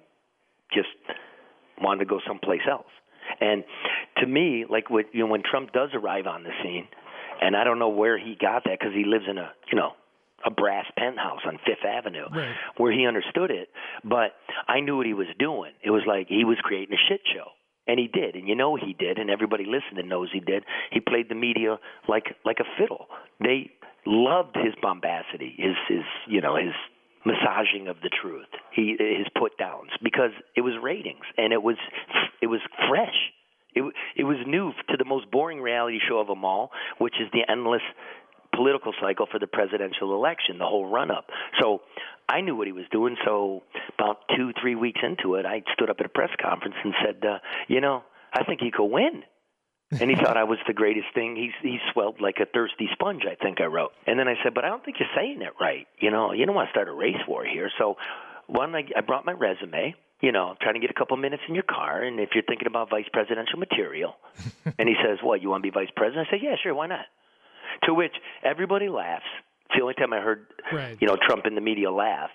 just 0.74 0.90
wanted 1.82 2.00
to 2.00 2.06
go 2.06 2.20
someplace 2.28 2.62
else. 2.70 2.86
And 3.40 3.64
to 4.18 4.28
me, 4.28 4.66
like 4.70 4.90
what, 4.90 5.06
you 5.14 5.22
know, 5.22 5.32
when 5.32 5.44
Trump 5.50 5.72
does 5.72 5.90
arrive 5.94 6.28
on 6.28 6.44
the 6.44 6.52
scene, 6.62 6.88
and 7.42 7.56
I 7.56 7.64
don't 7.64 7.80
know 7.80 7.90
where 7.90 8.18
he 8.18 8.36
got 8.40 8.64
that 8.66 8.78
because 8.80 8.94
he 8.94 9.06
lives 9.06 9.26
in 9.30 9.38
a, 9.38 9.52
you 9.72 9.78
know, 9.78 9.92
a 10.46 10.52
brass 10.52 10.86
penthouse 10.98 11.40
on 11.48 11.58
Fifth 11.66 11.86
Avenue, 11.88 12.26
Right. 12.30 12.54
where 12.78 12.92
he 12.92 13.08
understood 13.08 13.50
it. 13.50 13.70
But 14.04 14.36
I 14.68 14.82
knew 14.82 14.98
what 14.98 15.06
he 15.06 15.14
was 15.14 15.28
doing. 15.40 15.72
It 15.84 15.90
was 15.90 16.04
like 16.06 16.28
he 16.28 16.44
was 16.44 16.58
creating 16.64 16.94
a 16.94 17.02
shit 17.10 17.22
show. 17.34 17.48
And 17.86 18.00
he 18.00 18.08
did, 18.08 18.36
and 18.36 18.48
you 18.48 18.56
know 18.56 18.78
he 18.78 18.94
did, 18.94 19.18
and 19.18 19.30
everybody 19.30 19.66
listening 19.66 20.08
knows 20.08 20.30
he 20.32 20.40
did. 20.40 20.64
He 20.92 21.02
played 21.02 21.28
the 21.28 21.36
media 21.36 21.80
like 22.08 22.36
like 22.46 22.60
a 22.60 22.68
fiddle. 22.80 23.08
They 23.42 23.72
loved 24.06 24.56
his 24.56 24.74
bombacity, 24.82 25.54
his 25.58 25.76
his 25.90 26.06
you 26.28 26.40
know 26.40 26.56
his 26.56 26.74
massaging 27.26 27.88
of 27.88 27.98
the 28.02 28.10
truth, 28.10 28.48
he 28.72 28.96
his 29.00 29.28
put 29.38 29.58
downs 29.58 29.92
because 30.02 30.32
it 30.56 30.62
was 30.62 30.74
ratings 30.82 31.26
and 31.38 31.54
it 31.54 31.62
was 31.62 31.78
it 32.42 32.48
was 32.48 32.60
fresh. 32.90 33.32
It 33.76 33.84
it 34.16 34.24
was 34.24 34.38
new 34.46 34.72
to 34.90 34.98
the 34.98 35.06
most 35.06 35.32
boring 35.32 35.62
reality 35.62 36.00
show 36.08 36.20
of 36.20 36.28
them 36.28 36.46
all, 36.46 36.72
which 37.00 37.16
is 37.20 37.28
the 37.32 37.50
endless 37.50 37.82
political 38.56 38.94
cycle 39.02 39.28
for 39.32 39.40
the 39.40 39.48
presidential 39.48 40.14
election, 40.14 40.58
the 40.58 40.66
whole 40.66 40.86
run 40.88 41.12
up. 41.12 41.28
So 41.62 41.82
I 42.28 42.42
knew 42.42 42.56
what 42.56 42.68
he 42.68 42.74
was 42.74 42.86
doing. 42.92 43.18
So 43.26 43.64
about 43.98 44.20
two, 44.36 44.52
three 44.62 44.76
weeks 44.76 45.02
into 45.04 45.36
it, 45.36 45.46
I 45.46 45.64
stood 45.74 45.90
up 45.90 45.98
at 46.00 46.06
a 46.06 46.10
press 46.10 46.30
conference 46.42 46.76
and 46.84 46.94
said, 47.06 47.26
uh, 47.28 47.40
you 47.68 47.82
know, 47.82 48.04
I 48.34 48.44
think 48.44 48.62
he 48.62 48.72
could 48.72 48.86
win. 48.86 49.24
and 49.92 50.10
he 50.10 50.16
thought 50.16 50.38
I 50.38 50.46
was 50.46 50.58
the 50.66 50.74
greatest 50.74 51.08
thing. 51.14 51.36
He's 51.36 51.54
he 51.62 51.78
swelled 51.92 52.20
like 52.20 52.38
a 52.42 52.46
thirsty 52.46 52.90
sponge. 52.94 53.24
I 53.30 53.36
think 53.36 53.62
I 53.62 53.66
wrote. 53.66 53.92
And 54.08 54.18
then 54.18 54.28
I 54.28 54.36
said, 54.44 54.54
but 54.56 54.66
I 54.66 54.70
don't 54.70 54.84
think 54.84 54.98
you're 55.00 55.10
saying 55.16 55.42
it 55.42 55.54
right. 55.62 55.88
You 56.00 56.10
know, 56.10 56.32
you 56.32 56.46
don't 56.46 56.56
want 56.56 56.70
to 56.70 56.72
start 56.72 56.88
a 56.88 56.94
race 56.94 57.22
war 57.28 57.46
here. 57.46 57.70
So 57.78 57.98
one, 58.48 58.74
I, 58.74 58.86
I 58.96 59.02
brought 59.02 59.26
my 59.26 59.34
resume. 59.34 59.96
You 60.22 60.32
know, 60.32 60.56
trying 60.62 60.76
to 60.76 60.80
get 60.80 60.90
a 60.90 60.94
couple 60.94 61.18
minutes 61.18 61.44
in 61.50 61.54
your 61.54 61.66
car, 61.66 62.02
and 62.02 62.18
if 62.18 62.30
you're 62.34 62.46
thinking 62.48 62.66
about 62.66 62.90
vice 62.90 63.10
presidential 63.12 63.60
material, 63.60 64.16
and 64.80 64.88
he 64.88 64.96
says, 65.04 65.20
"What? 65.22 65.42
You 65.42 65.50
want 65.50 65.64
to 65.64 65.70
be 65.70 65.74
vice 65.74 65.92
president?" 65.98 66.28
I 66.30 66.32
said, 66.32 66.40
"Yeah, 66.42 66.56
sure. 66.64 66.74
Why 66.74 66.88
not?" 66.88 67.06
To 67.84 67.94
which 67.94 68.14
everybody 68.44 68.90
laughs. 68.90 69.26
It's 69.66 69.76
the 69.76 69.82
only 69.82 69.96
time 69.96 70.14
I 70.14 70.20
heard, 70.20 70.46
Right. 70.72 70.98
you 71.00 71.08
know, 71.08 71.16
Trump 71.16 71.46
in 71.46 71.56
the 71.56 71.62
media 71.62 71.92
laugh. 71.92 72.30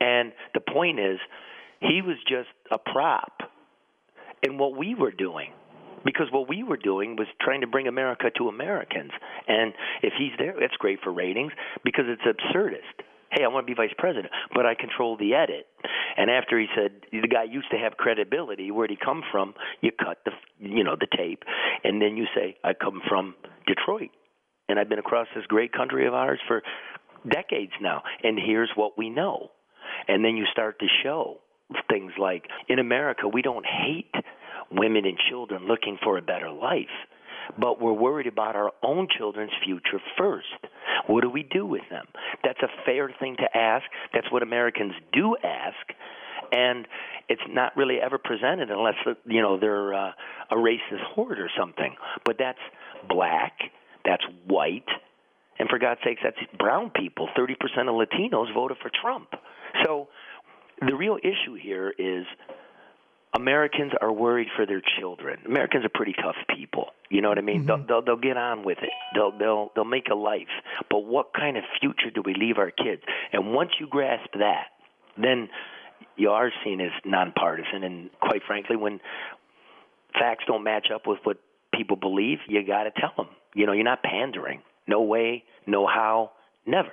And 0.00 0.32
the 0.54 0.60
point 0.60 0.98
is, 0.98 1.18
he 1.80 2.02
was 2.02 2.16
just 2.26 2.48
a 2.70 2.78
prop 2.78 3.42
in 4.42 4.58
what 4.58 4.76
we 4.76 4.94
were 4.94 5.10
doing. 5.12 5.52
Because 6.02 6.28
what 6.30 6.48
we 6.48 6.62
were 6.62 6.78
doing 6.78 7.16
was 7.16 7.26
trying 7.42 7.60
to 7.60 7.66
bring 7.66 7.86
America 7.86 8.30
to 8.38 8.48
Americans. 8.48 9.10
And 9.46 9.74
if 10.02 10.14
he's 10.18 10.32
there, 10.38 10.54
that's 10.58 10.76
great 10.78 11.00
for 11.04 11.12
ratings 11.12 11.52
because 11.84 12.06
it's 12.08 12.22
absurdist. 12.22 13.04
Hey, 13.30 13.44
I 13.44 13.48
want 13.48 13.66
to 13.66 13.70
be 13.70 13.76
vice 13.76 13.92
president, 13.98 14.32
but 14.54 14.64
I 14.64 14.74
control 14.74 15.16
the 15.18 15.34
edit. 15.34 15.66
And 16.16 16.30
after 16.30 16.58
he 16.58 16.66
said 16.74 16.92
the 17.12 17.28
guy 17.28 17.44
used 17.44 17.70
to 17.70 17.76
have 17.78 17.98
credibility, 17.98 18.70
where'd 18.70 18.90
he 18.90 18.96
come 18.96 19.22
from? 19.30 19.54
You 19.82 19.92
cut 19.92 20.18
the, 20.24 20.32
you 20.58 20.82
know, 20.82 20.96
the 20.98 21.06
tape, 21.14 21.44
and 21.84 22.00
then 22.02 22.16
you 22.16 22.26
say, 22.34 22.56
I 22.64 22.72
come 22.72 23.02
from 23.08 23.34
Detroit 23.66 24.10
and 24.70 24.78
I've 24.78 24.88
been 24.88 24.98
across 24.98 25.26
this 25.34 25.44
great 25.46 25.72
country 25.72 26.06
of 26.06 26.14
ours 26.14 26.40
for 26.46 26.62
decades 27.28 27.72
now, 27.80 28.02
and 28.22 28.38
here's 28.38 28.70
what 28.76 28.96
we 28.96 29.10
know. 29.10 29.50
And 30.08 30.24
then 30.24 30.36
you 30.36 30.44
start 30.52 30.78
to 30.78 30.86
show 31.02 31.38
things 31.88 32.12
like 32.18 32.44
in 32.68 32.78
America, 32.78 33.28
we 33.28 33.42
don't 33.42 33.66
hate 33.66 34.14
women 34.70 35.04
and 35.04 35.18
children 35.28 35.66
looking 35.66 35.98
for 36.02 36.16
a 36.18 36.22
better 36.22 36.50
life, 36.50 36.86
but 37.58 37.80
we're 37.80 37.92
worried 37.92 38.26
about 38.26 38.56
our 38.56 38.70
own 38.82 39.08
children's 39.16 39.52
future 39.64 40.00
first. 40.16 40.46
What 41.06 41.22
do 41.22 41.30
we 41.30 41.42
do 41.42 41.66
with 41.66 41.82
them? 41.90 42.06
That's 42.44 42.60
a 42.62 42.68
fair 42.86 43.10
thing 43.18 43.36
to 43.38 43.56
ask. 43.56 43.84
That's 44.14 44.30
what 44.30 44.42
Americans 44.42 44.92
do 45.12 45.36
ask. 45.42 45.98
And 46.52 46.86
it's 47.28 47.42
not 47.48 47.76
really 47.76 47.98
ever 48.00 48.18
presented 48.18 48.70
unless 48.70 48.94
you 49.24 49.40
know 49.40 49.58
they're 49.58 49.94
uh, 49.94 50.12
a 50.50 50.54
racist 50.54 51.02
horde 51.14 51.38
or 51.38 51.50
something. 51.56 51.94
But 52.24 52.36
that's 52.38 52.58
black, 53.08 53.52
that's 54.04 54.24
white, 54.46 54.88
and 55.58 55.68
for 55.68 55.78
God's 55.78 56.00
sakes, 56.04 56.22
that's 56.24 56.38
brown 56.58 56.90
people. 56.90 57.28
30% 57.36 57.52
of 57.52 57.94
Latinos 57.94 58.52
voted 58.54 58.78
for 58.80 58.90
Trump. 59.02 59.28
So 59.84 60.08
the 60.80 60.94
real 60.94 61.18
issue 61.22 61.54
here 61.60 61.92
is 61.98 62.24
Americans 63.36 63.92
are 64.00 64.10
worried 64.10 64.48
for 64.56 64.66
their 64.66 64.82
children. 64.98 65.38
Americans 65.46 65.84
are 65.84 65.90
pretty 65.92 66.14
tough 66.14 66.36
people. 66.56 66.86
You 67.10 67.20
know 67.20 67.28
what 67.28 67.38
I 67.38 67.42
mean? 67.42 67.66
They'll, 67.66 67.84
they'll 67.86 68.02
they'll 68.02 68.16
get 68.16 68.36
on 68.36 68.64
with 68.64 68.78
it. 68.82 68.90
They'll 69.14 69.36
they'll 69.36 69.70
they'll 69.74 69.84
make 69.84 70.08
a 70.10 70.14
life. 70.14 70.48
But 70.88 71.04
what 71.04 71.32
kind 71.34 71.56
of 71.56 71.64
future 71.80 72.10
do 72.12 72.22
we 72.24 72.34
leave 72.34 72.58
our 72.58 72.70
kids? 72.70 73.02
And 73.32 73.52
once 73.52 73.70
you 73.78 73.86
grasp 73.86 74.30
that, 74.38 74.68
then 75.16 75.48
you 76.16 76.30
are 76.30 76.50
seen 76.64 76.80
as 76.80 76.90
nonpartisan. 77.04 77.84
And 77.84 78.10
quite 78.20 78.42
frankly, 78.46 78.76
when 78.76 79.00
facts 80.18 80.44
don't 80.46 80.64
match 80.64 80.88
up 80.92 81.06
with 81.06 81.18
what 81.24 81.38
people 81.72 81.96
believe, 81.96 82.38
you 82.48 82.66
got 82.66 82.84
to 82.84 82.90
tell 82.92 83.12
them. 83.16 83.28
You 83.54 83.66
know, 83.66 83.72
you're 83.72 83.84
not 83.84 84.02
pandering. 84.02 84.62
No 84.86 85.02
way, 85.02 85.44
no 85.66 85.86
how, 85.86 86.32
never. 86.66 86.92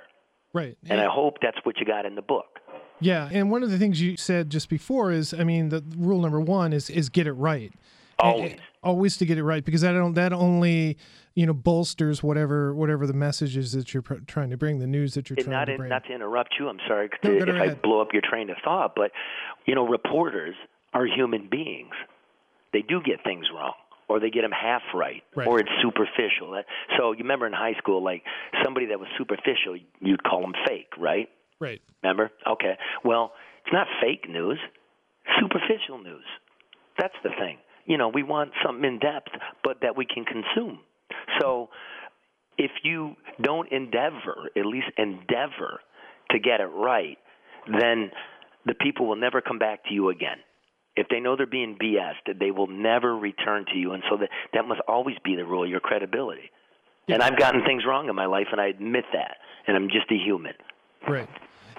Right. 0.52 0.76
And 0.88 1.00
I 1.00 1.06
hope 1.10 1.36
that's 1.42 1.58
what 1.64 1.78
you 1.78 1.86
got 1.86 2.06
in 2.06 2.14
the 2.14 2.22
book. 2.22 2.46
Yeah, 3.00 3.28
and 3.30 3.50
one 3.50 3.62
of 3.62 3.70
the 3.70 3.78
things 3.78 4.00
you 4.00 4.16
said 4.16 4.50
just 4.50 4.68
before 4.68 5.12
is, 5.12 5.32
I 5.32 5.44
mean, 5.44 5.68
the 5.68 5.84
rule 5.96 6.20
number 6.20 6.40
one 6.40 6.72
is 6.72 6.90
is 6.90 7.08
get 7.08 7.26
it 7.26 7.32
right. 7.32 7.72
Always. 8.18 8.52
And, 8.52 8.60
always 8.82 9.16
to 9.16 9.26
get 9.26 9.36
it 9.38 9.42
right 9.44 9.64
because 9.64 9.80
that 9.82 9.92
don't 9.92 10.14
that 10.14 10.32
only 10.32 10.96
you 11.34 11.44
know 11.46 11.52
bolsters 11.52 12.22
whatever 12.22 12.72
whatever 12.74 13.06
the 13.06 13.12
messages 13.12 13.72
that 13.72 13.92
you're 13.92 14.02
pr- 14.02 14.14
trying 14.26 14.50
to 14.50 14.56
bring, 14.56 14.78
the 14.78 14.86
news 14.86 15.14
that 15.14 15.30
you're 15.30 15.36
And 15.36 15.46
trying 15.46 15.66
to 15.66 15.72
in, 15.72 15.78
bring. 15.78 15.88
not 15.90 16.04
to 16.06 16.12
interrupt 16.14 16.54
you. 16.58 16.68
I'm 16.68 16.78
sorry 16.88 17.08
No, 17.22 17.30
to, 17.30 17.42
if 17.42 17.48
right 17.54 17.70
I 17.70 17.74
blow 17.74 18.00
up 18.00 18.08
your 18.12 18.22
train 18.22 18.50
of 18.50 18.56
thought, 18.64 18.94
but 18.96 19.12
you 19.66 19.74
know, 19.76 19.86
reporters 19.86 20.54
are 20.94 21.06
human 21.06 21.48
beings. 21.48 21.94
They 22.72 22.82
do 22.82 23.00
get 23.04 23.22
things 23.22 23.46
wrong, 23.54 23.74
or 24.08 24.20
they 24.20 24.30
get 24.30 24.42
them 24.42 24.52
half 24.52 24.82
right, 24.94 25.22
Right. 25.34 25.46
or 25.46 25.58
it's 25.60 25.70
superficial. 25.82 26.60
So 26.96 27.12
you 27.12 27.18
remember 27.18 27.46
in 27.46 27.52
high 27.52 27.74
school, 27.78 28.02
like 28.02 28.22
somebody 28.64 28.86
that 28.86 28.98
was 28.98 29.08
superficial, 29.18 29.76
you'd 30.00 30.22
call 30.24 30.40
them 30.40 30.54
fake, 30.66 30.92
right? 30.98 31.28
right. 31.60 31.80
Remember? 32.02 32.30
Okay. 32.46 32.76
Well, 33.04 33.32
it's 33.64 33.72
not 33.72 33.86
fake 34.00 34.28
news, 34.28 34.58
superficial 35.40 35.98
news. 36.02 36.24
That's 36.98 37.14
the 37.22 37.30
thing. 37.38 37.58
You 37.84 37.96
know, 37.98 38.08
we 38.08 38.22
want 38.22 38.52
something 38.64 38.84
in 38.84 38.98
depth, 38.98 39.30
but 39.62 39.78
that 39.82 39.96
we 39.96 40.06
can 40.06 40.24
consume. 40.24 40.80
So 41.40 41.68
if 42.56 42.70
you 42.82 43.14
don't 43.40 43.70
endeavor, 43.72 44.50
at 44.56 44.66
least 44.66 44.88
endeavor 44.96 45.80
to 46.30 46.38
get 46.38 46.60
it 46.60 46.66
right, 46.66 47.18
then 47.80 48.10
the 48.66 48.74
people 48.74 49.06
will 49.06 49.16
never 49.16 49.40
come 49.40 49.58
back 49.58 49.84
to 49.84 49.94
you 49.94 50.08
again. 50.10 50.38
If 50.98 51.08
they 51.08 51.20
know 51.20 51.36
they're 51.36 51.46
being 51.46 51.78
BS'd, 51.80 52.38
they 52.40 52.50
will 52.50 52.66
never 52.66 53.16
return 53.16 53.64
to 53.72 53.78
you. 53.78 53.92
And 53.92 54.02
so 54.10 54.16
that, 54.16 54.30
that 54.52 54.66
must 54.66 54.80
always 54.88 55.16
be 55.24 55.36
the 55.36 55.44
rule, 55.44 55.66
your 55.66 55.80
credibility. 55.80 56.50
And 57.06 57.22
I've 57.22 57.38
gotten 57.38 57.64
things 57.64 57.84
wrong 57.86 58.08
in 58.08 58.14
my 58.14 58.26
life, 58.26 58.48
and 58.52 58.60
I 58.60 58.66
admit 58.66 59.04
that. 59.12 59.36
And 59.66 59.76
I'm 59.76 59.88
just 59.88 60.10
a 60.10 60.16
human. 60.16 60.54
Right. 61.06 61.28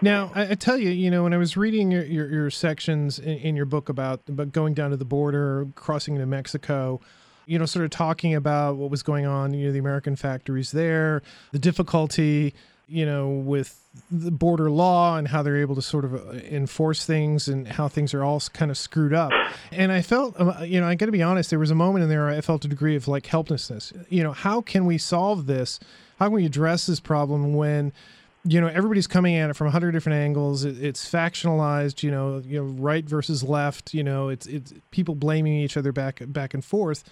Now, 0.01 0.31
I, 0.33 0.51
I 0.51 0.55
tell 0.55 0.77
you, 0.77 0.89
you 0.89 1.11
know, 1.11 1.23
when 1.23 1.33
I 1.33 1.38
was 1.38 1.57
reading 1.57 1.91
your, 1.91 2.05
your, 2.05 2.29
your 2.29 2.49
sections 2.49 3.19
in, 3.19 3.38
in 3.39 3.55
your 3.55 3.65
book 3.65 3.89
about, 3.89 4.21
about 4.29 4.53
going 4.53 4.73
down 4.73 4.91
to 4.91 4.97
the 4.97 5.05
border, 5.05 5.67
crossing 5.75 6.15
into 6.15 6.25
Mexico, 6.25 7.01
you 7.45 7.59
know, 7.59 7.65
sort 7.65 7.83
of 7.83 7.91
talking 7.91 8.35
about 8.35 8.77
what 8.77 8.89
was 8.89 9.03
going 9.03 9.25
on, 9.25 9.53
you 9.53 9.67
know, 9.67 9.73
the 9.73 9.79
American 9.79 10.15
factories 10.15 10.71
there, 10.71 11.21
the 11.51 11.59
difficulty, 11.59 12.53
you 12.89 13.05
know, 13.05 13.29
with 13.29 13.86
the 14.12 14.31
border 14.31 14.69
law 14.69 15.17
and 15.17 15.27
how 15.27 15.43
they're 15.43 15.58
able 15.58 15.75
to 15.75 15.81
sort 15.81 16.05
of 16.05 16.15
uh, 16.15 16.31
enforce 16.50 17.05
things 17.05 17.48
and 17.48 17.67
how 17.67 17.88
things 17.88 18.13
are 18.13 18.24
all 18.24 18.39
kind 18.53 18.72
of 18.72 18.77
screwed 18.77 19.13
up. 19.13 19.31
And 19.72 19.91
I 19.91 20.01
felt, 20.01 20.36
uh, 20.39 20.62
you 20.63 20.79
know, 20.79 20.88
I 20.88 20.96
got 20.96 21.08
to 21.08 21.12
be 21.12 21.22
honest, 21.22 21.50
there 21.50 21.60
was 21.60 21.72
a 21.72 21.75
moment 21.75 22.03
in 22.03 22.10
there 22.10 22.27
I 22.27 22.41
felt 22.41 22.65
a 22.65 22.67
degree 22.67 22.96
of 22.96 23.08
like 23.08 23.25
helplessness. 23.27 23.93
You 24.10 24.24
know, 24.24 24.31
how 24.31 24.62
can 24.62 24.86
we 24.86 24.98
solve 24.98 25.46
this? 25.46 25.79
How 26.17 26.25
can 26.25 26.36
we 26.36 26.46
address 26.46 26.86
this 26.86 27.00
problem 27.00 27.53
when, 27.53 27.93
you 28.43 28.62
know, 28.62 28.67
everybody's 28.67 29.08
coming 29.08 29.36
at 29.36 29.50
it 29.50 29.55
from 29.55 29.67
a 29.67 29.72
hundred 29.72 29.91
different 29.91 30.17
angles. 30.17 30.65
It, 30.65 30.81
it's 30.81 31.10
factionalized, 31.10 32.03
you 32.03 32.12
know, 32.12 32.41
you 32.46 32.63
know, 32.63 32.63
right 32.63 33.05
versus 33.05 33.43
left. 33.43 33.93
You 33.93 34.03
know, 34.03 34.29
it's 34.29 34.48
it's 34.48 34.74
people 34.91 35.15
blaming 35.15 35.53
each 35.53 35.77
other 35.77 35.91
back 35.91 36.22
back 36.27 36.53
and 36.53 36.63
forth. 36.63 37.03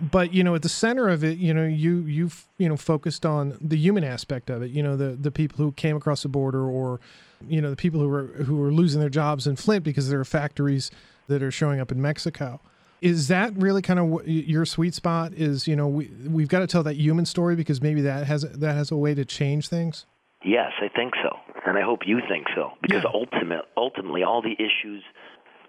But 0.00 0.32
you 0.34 0.44
know, 0.44 0.54
at 0.54 0.62
the 0.62 0.68
center 0.68 1.08
of 1.08 1.24
it, 1.24 1.38
you 1.38 1.54
know, 1.54 1.64
you 1.64 1.98
you 2.00 2.30
you 2.58 2.68
know 2.68 2.76
focused 2.76 3.24
on 3.24 3.56
the 3.60 3.76
human 3.76 4.04
aspect 4.04 4.50
of 4.50 4.62
it. 4.62 4.70
You 4.70 4.82
know, 4.82 4.96
the 4.96 5.10
the 5.10 5.30
people 5.30 5.58
who 5.58 5.72
came 5.72 5.96
across 5.96 6.22
the 6.22 6.28
border, 6.28 6.64
or 6.64 7.00
you 7.48 7.60
know, 7.60 7.70
the 7.70 7.76
people 7.76 8.00
who 8.00 8.08
were 8.08 8.26
who 8.26 8.56
were 8.56 8.72
losing 8.72 9.00
their 9.00 9.10
jobs 9.10 9.46
in 9.46 9.56
Flint 9.56 9.84
because 9.84 10.08
there 10.08 10.20
are 10.20 10.24
factories 10.24 10.90
that 11.28 11.42
are 11.42 11.50
showing 11.50 11.80
up 11.80 11.90
in 11.90 12.00
Mexico. 12.00 12.60
Is 13.02 13.28
that 13.28 13.54
really 13.56 13.82
kind 13.82 13.98
of 14.00 14.06
what 14.06 14.26
your 14.26 14.64
sweet 14.64 14.94
spot? 14.94 15.32
Is 15.34 15.68
you 15.68 15.76
know 15.76 15.86
we 15.86 16.10
we've 16.28 16.48
got 16.48 16.60
to 16.60 16.66
tell 16.66 16.82
that 16.84 16.96
human 16.96 17.26
story 17.26 17.54
because 17.56 17.80
maybe 17.82 18.00
that 18.02 18.26
has 18.26 18.42
that 18.42 18.74
has 18.74 18.90
a 18.90 18.96
way 18.96 19.14
to 19.14 19.24
change 19.24 19.68
things. 19.68 20.06
Yes, 20.44 20.72
I 20.80 20.88
think 20.88 21.14
so, 21.22 21.36
and 21.66 21.76
I 21.76 21.82
hope 21.82 22.00
you 22.06 22.20
think 22.28 22.46
so, 22.54 22.72
because 22.80 23.02
Yeah. 23.02 23.10
ultimate, 23.12 23.64
ultimately, 23.76 24.22
all 24.22 24.42
the 24.42 24.54
issues 24.58 25.02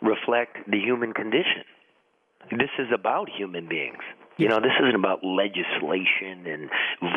reflect 0.01 0.57
the 0.69 0.77
human 0.77 1.13
condition. 1.13 1.63
This 2.51 2.69
is 2.79 2.87
about 2.93 3.29
human 3.29 3.67
beings. 3.67 4.03
You 4.37 4.47
know, 4.47 4.59
this 4.59 4.71
isn't 4.79 4.95
about 4.95 5.23
legislation 5.23 6.45
and 6.45 6.69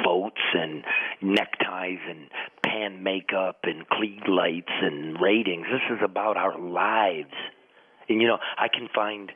votes 0.05 0.41
and 0.55 0.83
neckties 1.21 1.99
and 2.09 2.31
pan 2.65 3.03
makeup 3.03 3.59
and 3.65 3.87
Klieg 3.89 4.27
lights 4.27 4.73
and 4.81 5.21
ratings. 5.21 5.67
This 5.71 5.97
is 5.97 5.99
about 6.03 6.37
our 6.39 6.59
lives. 6.59 7.35
And 8.09 8.23
you 8.23 8.27
know, 8.27 8.39
I 8.57 8.69
can 8.69 8.89
find 8.95 9.31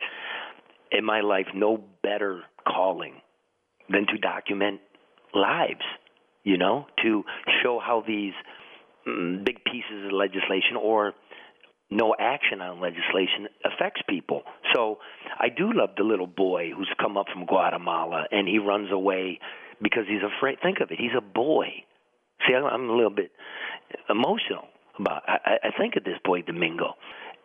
in 0.91 1.05
my 1.05 1.21
life 1.21 1.47
no 1.55 1.85
better 2.03 2.43
calling 2.67 3.21
than 3.91 4.07
to 4.07 4.17
document 4.17 4.81
lives 5.35 5.85
you 6.45 6.59
know, 6.59 6.87
to 7.03 7.25
show 7.63 7.81
how 7.85 8.05
these 8.07 8.35
mm, 9.09 9.45
big 9.45 9.65
pieces 9.65 10.07
of 10.07 10.13
legislation 10.13 10.77
or 10.81 11.15
no 11.95 12.15
action 12.19 12.61
on 12.61 12.81
legislation 12.81 13.47
affects 13.65 14.03
people. 14.09 14.43
So 14.75 14.99
I 15.39 15.49
do 15.49 15.73
love 15.73 15.91
the 15.97 16.03
little 16.03 16.27
boy 16.27 16.71
who's 16.77 16.91
come 17.01 17.17
up 17.17 17.27
from 17.33 17.47
Guatemala 17.47 18.27
and 18.31 18.49
he 18.49 18.59
runs 18.59 18.91
away 18.91 19.39
because 19.81 20.03
he's 20.09 20.23
afraid. 20.23 20.59
Think 20.61 20.81
of 20.81 20.91
it, 20.91 20.99
he's 20.99 21.17
a 21.17 21.21
boy. 21.21 21.69
See, 22.47 22.55
I'm 22.55 22.91
a 22.91 22.93
little 22.93 23.15
bit 23.15 23.31
emotional 24.11 24.67
about. 24.99 25.23
I 25.27 25.59
I 25.63 25.71
think 25.79 25.97
of 25.97 26.05
this 26.05 26.19
boy 26.25 26.43
Domingo, 26.43 26.95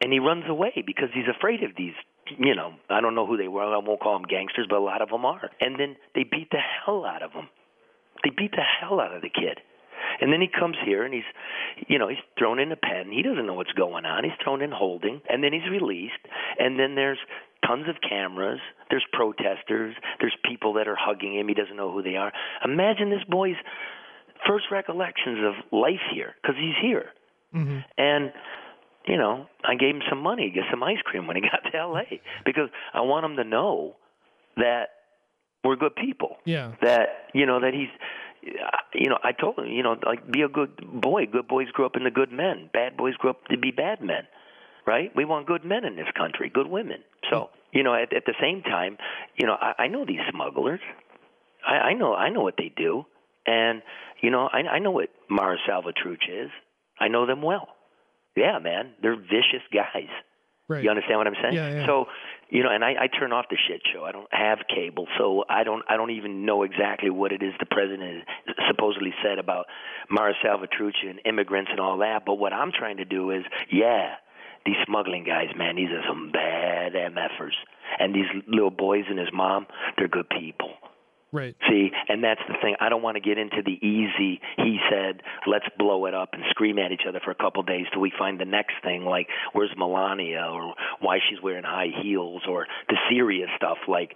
and 0.02 0.12
he 0.12 0.20
runs 0.20 0.44
away 0.48 0.84
because 0.86 1.10
he's 1.14 1.30
afraid 1.30 1.64
of 1.64 1.72
these. 1.78 1.94
You 2.38 2.56
know, 2.56 2.74
I 2.90 3.02
don't 3.02 3.16
know 3.16 3.26
who 3.26 3.38
they 3.38 3.48
were. 3.48 3.64
I 3.64 3.78
won't 3.78 4.00
call 4.02 4.14
them 4.14 4.28
gangsters, 4.28 4.68
but 4.70 4.78
a 4.78 4.84
lot 4.84 5.02
of 5.02 5.10
them 5.10 5.26
are. 5.26 5.50
And 5.62 5.80
then 5.80 5.96
they 6.16 6.24
beat 6.24 6.50
the 6.52 6.60
hell 6.60 7.06
out 7.06 7.24
of 7.24 7.32
him. 7.32 7.50
They 8.24 8.30
beat 8.30 8.52
the 8.52 8.62
hell 8.62 9.00
out 9.00 9.16
of 9.16 9.22
the 9.22 9.30
kid. 9.30 9.60
And 10.22 10.32
then 10.34 10.42
he 10.42 10.48
comes 10.48 10.76
here 10.86 11.04
and 11.04 11.14
he's, 11.14 11.28
you 11.88 11.98
know, 11.98 12.08
he's 12.08 12.20
thrown 12.38 12.60
in 12.60 12.72
a 12.72 12.76
pen. 12.76 13.12
He 13.12 13.22
doesn't 13.22 13.46
know 13.46 13.54
what's 13.54 13.72
going 13.74 14.06
on. 14.06 14.24
He's 14.24 14.34
thrown 14.44 14.62
in 14.62 14.72
holding, 14.72 15.22
and 15.30 15.44
then 15.44 15.54
he's 15.54 15.70
released. 15.70 16.20
And 16.58 16.80
then 16.80 16.96
there's 16.96 17.20
tons 17.66 17.88
of 17.88 17.96
cameras. 18.08 18.60
There's 18.90 19.06
protesters. 19.14 19.96
There's 20.20 20.36
people 20.44 20.74
that 20.74 20.88
are 20.88 20.98
hugging 21.00 21.36
him. 21.38 21.48
He 21.48 21.54
doesn't 21.54 21.76
know 21.76 21.92
who 21.92 22.02
they 22.04 22.16
are. 22.16 22.32
Imagine 22.64 23.10
this 23.10 23.24
boy's 23.30 23.56
first 24.48 24.66
recollections 24.72 25.40
of 25.46 25.54
life 25.78 26.00
here, 26.14 26.36
because 26.42 26.56
he's 26.60 26.76
here. 26.82 27.10
Mm-hmm. 27.56 27.80
And 27.98 28.32
you 29.08 29.18
know, 29.18 29.48
I 29.66 29.76
gave 29.76 29.96
him 29.96 30.02
some 30.10 30.20
money, 30.22 30.52
get 30.54 30.66
some 30.70 30.84
ice 30.84 31.02
cream 31.04 31.26
when 31.26 31.36
he 31.36 31.42
got 31.52 31.70
to 31.72 31.78
L.A. 31.78 32.22
because 32.46 32.70
I 32.94 33.02
want 33.02 33.26
him 33.26 33.38
to 33.38 33.44
know 33.44 33.96
that 34.58 34.90
we're 35.64 35.76
good 35.78 35.96
people 35.96 36.38
Yeah. 36.46 36.74
that 36.82 37.08
you 37.34 37.46
know 37.46 37.60
that 37.62 37.74
he's 37.74 37.90
you 38.42 39.10
know 39.10 39.18
i 39.24 39.32
told 39.32 39.58
him 39.60 39.66
you 39.66 39.84
know 39.84 39.96
like 40.06 40.30
be 40.32 40.42
a 40.42 40.48
good 40.48 40.72
boy. 40.92 41.26
Good 41.26 41.48
boys 41.48 41.68
grow 41.72 41.86
up 41.86 41.96
into 41.96 42.12
good 42.12 42.32
men. 42.32 42.70
Bad 42.74 42.98
boys 42.98 43.16
grow 43.16 43.32
up 43.32 43.46
to 43.48 43.58
be 43.58 43.72
bad 43.72 44.02
men 44.02 44.28
right? 44.88 45.12
We 45.16 45.24
want 45.26 45.46
good 45.46 45.64
men 45.64 45.86
in 45.86 45.96
this 45.96 46.08
country 46.18 46.50
good 46.54 46.68
women. 46.68 47.00
So 47.30 47.50
you 47.74 47.84
know 47.84 47.94
at, 47.94 48.14
at 48.14 48.26
the 48.26 48.36
same 48.42 48.62
time 48.64 48.98
you 49.38 49.48
know 49.48 49.56
i, 49.60 49.84
I 49.84 49.88
know 49.88 50.06
these 50.06 50.22
smugglers. 50.32 50.82
I, 51.66 51.90
I 51.90 51.94
know 51.94 52.14
i 52.16 52.30
know 52.30 52.42
what 52.42 52.56
they 52.58 52.72
do. 52.76 53.06
And 53.46 53.82
you 54.22 54.32
know 54.32 54.50
i, 54.52 54.60
I 54.60 54.80
know 54.80 54.92
what 54.92 55.10
mara 55.30 55.58
salvatrucha 55.68 56.46
is. 56.46 56.52
I 57.00 57.08
know 57.08 57.26
them 57.26 57.42
well. 57.42 57.68
Yeah 58.36 58.60
man 58.60 58.94
they're 59.02 59.16
vicious 59.16 59.66
guys 59.74 60.10
Right. 60.70 60.84
you 60.84 60.90
understand 60.90 61.18
what 61.18 61.28
I'm 61.28 61.36
saying? 61.42 61.56
Yeah, 61.56 61.82
yeah. 61.82 61.86
So, 61.88 62.06
you 62.50 62.64
know, 62.64 62.70
and 62.70 62.86
I, 62.86 62.94
I 63.02 63.08
turn 63.08 63.34
off 63.34 63.46
the 63.50 63.58
shit 63.68 63.82
show. 63.92 64.06
I 64.06 64.12
don't 64.12 64.32
have 64.32 64.60
cable, 64.74 65.08
so 65.18 65.44
I 65.50 65.64
don't 65.64 65.84
I 65.90 65.98
don't 65.98 66.12
even 66.12 66.46
know 66.46 66.64
exactly 66.64 67.10
what 67.10 67.32
it 67.32 67.42
is 67.42 67.54
the 67.60 67.66
president 67.66 68.24
supposedly 68.68 69.14
said 69.24 69.40
about 69.40 69.66
Mara 70.10 70.34
Salvatrucha 70.46 71.10
and 71.10 71.20
immigrants 71.26 71.72
and 71.72 71.80
all 71.80 71.98
that. 71.98 72.24
But 72.26 72.36
what 72.36 72.54
I'm 72.54 72.72
trying 72.72 72.98
to 72.98 73.06
do 73.06 73.32
is, 73.32 73.44
yeah, 73.72 74.14
these 74.66 74.76
smuggling 74.86 75.24
guys, 75.24 75.50
man, 75.58 75.76
these 75.76 75.90
are 75.90 76.04
some 76.08 76.32
bad 76.32 76.94
MFers. 76.94 77.58
And 77.98 78.14
these 78.14 78.30
little 78.48 78.70
boys 78.70 79.06
and 79.10 79.18
his 79.18 79.30
mom, 79.34 79.66
they're 79.98 80.08
good 80.08 80.30
people. 80.30 80.70
Right. 81.32 81.56
See, 81.70 81.92
and 82.08 82.24
that's 82.24 82.42
the 82.48 82.56
thing. 82.60 82.76
I 82.80 82.90
don't 82.90 83.04
want 83.04 83.16
to 83.16 83.22
get 83.22 83.38
into 83.38 83.62
the 83.64 83.78
easy, 83.86 84.42
he 84.58 84.80
said, 84.90 85.22
let's 85.46 85.66
blow 85.78 86.08
it 86.08 86.16
up 86.16 86.30
and 86.34 86.42
scream 86.50 86.80
at 86.80 86.92
each 86.92 87.04
other 87.08 87.20
for 87.24 87.30
a 87.30 87.36
couple 87.36 87.62
of 87.62 87.68
days 87.68 87.86
till 87.94 88.02
we 88.02 88.12
find 88.18 88.40
the 88.40 88.46
next 88.46 88.74
thing, 88.84 89.06
like 89.06 89.28
where's 89.54 89.70
Melania 89.78 90.50
or 90.52 90.74
why 91.02 91.20
she's 91.30 91.40
wearing 91.42 91.64
high 91.64 91.92
heels 92.02 92.42
or 92.50 92.66
the 92.88 92.98
serious 93.12 93.50
stuff 93.58 93.78
like 93.88 94.14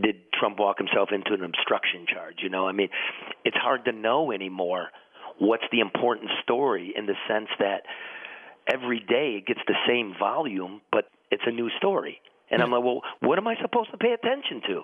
did 0.00 0.16
Trump 0.38 0.58
walk 0.58 0.78
himself 0.78 1.10
into 1.12 1.34
an 1.34 1.44
obstruction 1.44 2.06
charge? 2.06 2.36
You 2.42 2.48
know, 2.48 2.68
I 2.68 2.72
mean, 2.72 2.88
it's 3.44 3.56
hard 3.56 3.84
to 3.86 3.92
know 3.92 4.30
anymore 4.30 4.88
what's 5.38 5.64
the 5.72 5.80
important 5.80 6.30
story 6.44 6.94
in 6.96 7.06
the 7.06 7.14
sense 7.28 7.48
that 7.58 7.82
every 8.72 9.00
day 9.00 9.38
it 9.38 9.46
gets 9.46 9.60
the 9.66 9.74
same 9.86 10.14
volume, 10.16 10.80
but 10.92 11.06
it's 11.32 11.42
a 11.44 11.50
new 11.50 11.70
story. 11.78 12.20
And 12.50 12.62
I'm 12.62 12.70
like, 12.70 12.84
well, 12.84 13.00
what 13.20 13.38
am 13.38 13.48
I 13.48 13.56
supposed 13.60 13.90
to 13.90 13.96
pay 13.96 14.12
attention 14.12 14.60
to? 14.68 14.82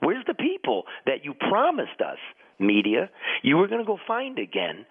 Where's 0.00 0.24
the 0.26 0.34
people 0.34 0.84
that 1.06 1.24
you 1.24 1.34
promised 1.34 2.00
us, 2.00 2.18
media, 2.58 3.10
you 3.42 3.56
were 3.56 3.68
going 3.68 3.80
to 3.80 3.86
go 3.86 3.98
find 4.06 4.38
again 4.38 4.86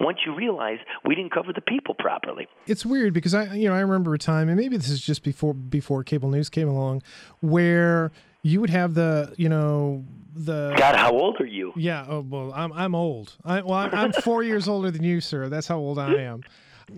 once 0.00 0.18
you 0.26 0.34
realized 0.34 0.80
we 1.04 1.14
didn't 1.14 1.32
cover 1.32 1.52
the 1.52 1.60
people 1.60 1.94
properly? 1.94 2.48
It's 2.66 2.84
weird 2.84 3.14
because 3.14 3.34
I, 3.34 3.54
you 3.54 3.68
know, 3.68 3.74
I 3.74 3.80
remember 3.80 4.14
a 4.14 4.18
time, 4.18 4.48
and 4.48 4.58
maybe 4.58 4.76
this 4.76 4.88
is 4.88 5.00
just 5.00 5.22
before 5.22 5.54
before 5.54 6.02
cable 6.04 6.30
news 6.30 6.48
came 6.48 6.68
along, 6.68 7.02
where 7.40 8.12
you 8.42 8.60
would 8.60 8.70
have 8.70 8.94
the 8.94 9.34
you 9.36 9.48
know 9.48 10.04
the 10.34 10.74
God, 10.76 10.96
how 10.96 11.12
old 11.12 11.40
are 11.40 11.46
you? 11.46 11.72
yeah. 11.76 12.04
Oh 12.08 12.20
well, 12.20 12.52
I'm 12.54 12.72
I'm 12.72 12.94
old. 12.94 13.36
I, 13.44 13.60
well, 13.62 13.74
I'm, 13.74 13.94
I'm 13.94 14.12
four 14.12 14.42
years 14.42 14.68
older 14.68 14.90
than 14.90 15.04
you, 15.04 15.20
sir. 15.20 15.48
That's 15.48 15.66
how 15.68 15.78
old 15.78 15.98
I 15.98 16.14
am. 16.14 16.42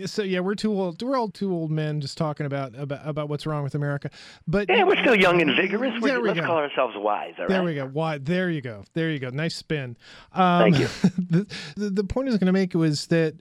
So 0.06 0.22
yeah, 0.22 0.40
we're 0.40 0.54
too 0.54 0.72
old. 0.72 1.02
We're 1.02 1.16
all 1.16 1.28
two 1.28 1.52
old 1.52 1.70
men 1.70 2.00
just 2.00 2.18
talking 2.18 2.46
about 2.46 2.74
about, 2.78 3.00
about 3.06 3.28
what's 3.28 3.46
wrong 3.46 3.62
with 3.62 3.74
America. 3.74 4.10
But 4.46 4.68
Yeah, 4.68 4.84
we're 4.84 5.00
still 5.00 5.14
young 5.14 5.40
and 5.40 5.54
vigorous. 5.54 5.94
We're, 6.00 6.08
There 6.08 6.20
we 6.20 6.28
let's 6.28 6.40
go. 6.40 6.46
call 6.46 6.56
ourselves 6.58 6.94
wise. 6.96 7.34
All 7.38 7.46
There 7.48 7.58
right. 7.60 7.66
we 7.66 7.74
go. 7.74 7.86
Why? 7.86 8.18
There 8.18 8.50
you 8.50 8.60
go. 8.60 8.84
There 8.94 9.10
you 9.10 9.18
go. 9.18 9.30
Nice 9.30 9.54
spin. 9.54 9.96
Um, 10.32 10.72
Thank 10.72 10.78
you. 10.80 10.86
the, 11.30 11.56
the 11.76 11.90
the 11.90 12.04
point 12.04 12.28
I 12.28 12.30
was 12.32 12.38
going 12.38 12.46
to 12.46 12.52
make 12.52 12.74
was 12.74 13.06
that 13.08 13.34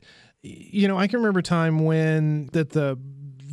you 0.44 0.88
know 0.88 0.98
I 0.98 1.08
can 1.08 1.20
remember 1.20 1.40
a 1.40 1.44
time 1.44 1.86
when 1.86 2.48
that 2.54 2.70
the 2.70 2.98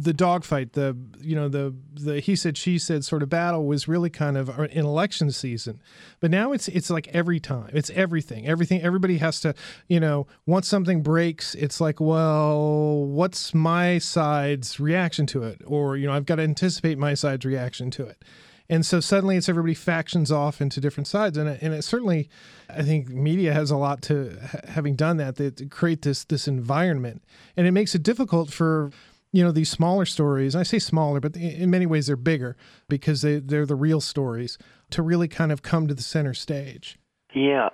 the 0.03 0.13
dogfight, 0.13 0.73
the 0.73 0.97
you 1.21 1.37
know 1.37 1.49
the 1.49 1.75
the 1.95 2.21
he 2.21 2.35
said 2.35 2.57
she 2.57 2.79
said 2.79 3.05
sort 3.05 3.23
of 3.23 3.29
battle 3.29 3.65
was 3.67 3.87
really 3.87 4.11
kind 4.11 4.37
of 4.37 4.59
uh, 4.59 4.65
in 4.65 4.85
election 4.85 5.31
season, 5.31 5.81
but 6.21 6.31
now 6.31 6.53
it's 6.53 6.69
it's 6.69 6.91
like 6.91 7.09
every 7.09 7.39
time 7.39 7.71
it's 7.73 7.91
everything 7.91 8.47
everything 8.47 8.83
everybody 8.83 9.19
has 9.19 9.41
to 9.41 9.55
you 9.89 10.01
know 10.01 10.27
once 10.47 10.67
something 10.67 11.03
breaks 11.03 11.55
it's 11.55 11.81
like 11.81 12.01
well 12.01 13.05
what's 13.07 13.55
my 13.55 13.99
side's 13.99 14.81
reaction 14.81 15.27
to 15.27 15.45
it? 15.45 15.61
Or 15.67 15.97
you 15.97 16.07
know 16.07 16.13
I've 16.13 16.27
got 16.27 16.37
to 16.37 16.43
anticipate 16.43 16.99
my 16.99 17.15
side's 17.15 17.45
reaction 17.45 17.91
to 17.93 18.07
it. 18.07 18.25
And 18.69 18.87
so 18.87 19.01
suddenly 19.01 19.37
it's 19.37 19.49
everybody 19.49 19.75
factions 19.75 20.33
off 20.33 20.61
into 20.63 20.81
different 20.81 21.07
sides, 21.07 21.37
and 21.37 21.49
it, 21.49 21.61
and 21.61 21.75
it 21.75 21.83
certainly, 21.83 22.31
I 22.71 22.83
think 22.83 23.09
media 23.09 23.53
has 23.53 23.71
a 23.71 23.77
lot 23.77 24.01
to 24.03 24.39
having 24.69 24.97
done 24.97 25.19
that 25.19 25.37
that 25.37 25.71
create 25.71 26.03
this 26.03 26.25
this 26.25 26.49
environment, 26.49 27.23
and 27.57 27.67
it 27.67 27.73
makes 27.73 27.95
it 27.95 28.03
difficult 28.03 28.51
for 28.51 28.91
you 29.33 29.43
know 29.43 29.51
these 29.53 29.71
smaller 29.71 30.05
stories. 30.05 30.55
I 30.55 30.63
say 30.63 30.79
smaller, 30.79 31.21
but 31.21 31.37
in 31.37 31.43
in 31.43 31.71
many 31.71 31.87
ways 31.87 32.07
they're 32.07 32.17
bigger 32.17 32.57
because 32.89 33.23
they 33.23 33.39
they're 33.39 33.67
the 33.67 33.75
real 33.75 34.01
stories 34.01 34.59
to 34.91 35.03
really 35.03 35.29
kind 35.29 35.51
of 35.51 35.63
come 35.63 35.89
to 35.89 35.95
the 35.95 36.03
center 36.03 36.35
stage. 36.35 36.99
Yeah, 37.35 37.71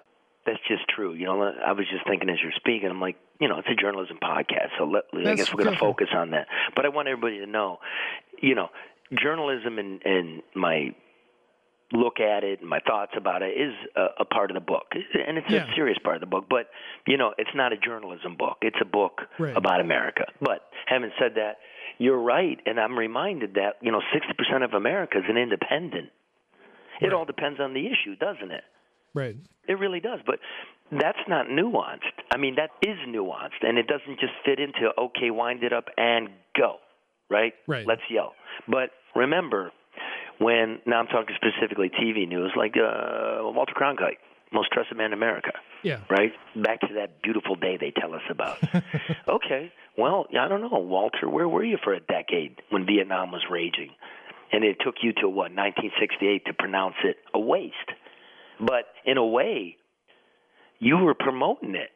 that's 0.46 0.60
just 0.68 0.88
true. 0.88 1.14
You 1.14 1.26
know, 1.26 1.42
I 1.42 1.72
was 1.72 1.86
just 1.90 2.06
thinking 2.06 2.30
as 2.30 2.38
you're 2.42 2.52
speaking, 2.56 2.88
I'm 2.88 3.00
like, 3.00 3.16
you 3.40 3.48
know, 3.48 3.58
it's 3.58 3.68
a 3.68 3.74
journalism 3.74 4.18
podcast, 4.22 4.70
so 4.78 4.84
let, 4.84 5.04
I 5.12 5.34
guess 5.34 5.52
we're 5.52 5.64
going 5.64 5.74
to 5.74 5.80
focus 5.80 6.08
on 6.14 6.30
that. 6.30 6.46
But 6.74 6.86
I 6.86 6.88
want 6.88 7.08
everybody 7.08 7.40
to 7.40 7.46
know, 7.46 7.78
you 8.40 8.54
know, 8.54 8.68
journalism 9.20 9.78
and, 9.78 10.00
and 10.04 10.42
my 10.54 10.94
look 11.92 12.20
at 12.20 12.44
it 12.44 12.60
and 12.60 12.68
my 12.68 12.80
thoughts 12.80 13.12
about 13.16 13.40
it 13.42 13.56
is 13.56 13.72
a, 13.96 14.20
a 14.20 14.24
part 14.24 14.50
of 14.50 14.54
the 14.54 14.60
book, 14.60 14.88
and 14.94 15.38
it's 15.38 15.46
Yeah. 15.50 15.70
a 15.70 15.74
serious 15.74 15.98
part 16.02 16.16
of 16.16 16.20
the 16.20 16.26
book. 16.26 16.46
But 16.48 16.68
you 17.06 17.16
know, 17.16 17.34
it's 17.38 17.54
not 17.54 17.72
a 17.72 17.76
journalism 17.78 18.36
book; 18.36 18.58
it's 18.62 18.76
a 18.80 18.84
book 18.84 19.22
Right. 19.38 19.56
about 19.56 19.80
America. 19.80 20.26
But 20.40 20.68
having 20.86 21.10
said 21.18 21.34
that, 21.36 21.56
you're 21.98 22.20
right, 22.20 22.58
and 22.66 22.78
I'm 22.78 22.98
reminded 22.98 23.54
that 23.54 23.76
you 23.80 23.90
know, 23.90 24.00
60% 24.14 24.64
of 24.64 24.74
America 24.74 25.18
is 25.18 25.24
an 25.28 25.36
independent. 25.38 26.10
It 27.00 27.06
Right. 27.06 27.12
all 27.12 27.24
depends 27.24 27.58
on 27.60 27.74
the 27.74 27.86
issue, 27.86 28.16
doesn't 28.16 28.50
it? 28.50 28.64
Right. 29.14 29.36
It 29.66 29.78
really 29.78 30.00
does, 30.00 30.20
but 30.26 30.38
that's 30.92 31.18
not 31.28 31.46
nuanced. 31.46 32.12
I 32.30 32.36
mean, 32.38 32.56
that 32.56 32.70
is 32.82 32.98
nuanced, 33.08 33.62
and 33.62 33.78
it 33.78 33.86
doesn't 33.86 34.20
just 34.20 34.32
fit 34.44 34.58
into 34.60 34.92
okay, 34.98 35.30
wind 35.30 35.62
it 35.64 35.72
up 35.72 35.88
and 35.96 36.28
go, 36.56 36.76
right? 37.30 37.54
Right. 37.66 37.86
Let's 37.86 38.02
yell. 38.10 38.34
But 38.68 38.90
remember, 39.14 39.72
when 40.38 40.78
now 40.86 41.00
I'm 41.00 41.06
talking 41.06 41.34
specifically 41.36 41.90
TV 41.90 42.26
news, 42.28 42.52
like 42.56 42.76
uh, 42.76 43.40
Walter 43.42 43.72
Cronkite, 43.76 44.18
most 44.52 44.70
trusted 44.72 44.96
man 44.96 45.06
in 45.06 45.12
America, 45.12 45.52
Yeah. 45.82 46.00
right? 46.08 46.32
Back 46.56 46.80
to 46.82 46.94
that 46.94 47.22
beautiful 47.22 47.54
day 47.56 47.76
they 47.78 47.90
tell 47.90 48.14
us 48.14 48.22
about. 48.30 48.58
okay, 49.28 49.72
well, 49.96 50.26
I 50.38 50.48
don't 50.48 50.60
know, 50.60 50.78
Walter, 50.78 51.28
where 51.28 51.48
were 51.48 51.64
you 51.64 51.76
for 51.82 51.92
a 51.92 52.00
decade 52.00 52.60
when 52.70 52.86
Vietnam 52.86 53.30
was 53.32 53.42
raging? 53.50 53.90
And 54.52 54.64
it 54.64 54.78
took 54.80 54.94
you 55.02 55.12
to 55.20 55.28
what 55.28 55.52
1968 55.52 56.46
to 56.46 56.54
pronounce 56.54 56.94
it 57.04 57.16
a 57.34 57.38
waste. 57.40 57.74
But 58.60 58.84
in 59.04 59.18
a 59.18 59.26
way, 59.26 59.76
you 60.78 60.96
were 60.98 61.14
promoting 61.14 61.74
it. 61.74 61.90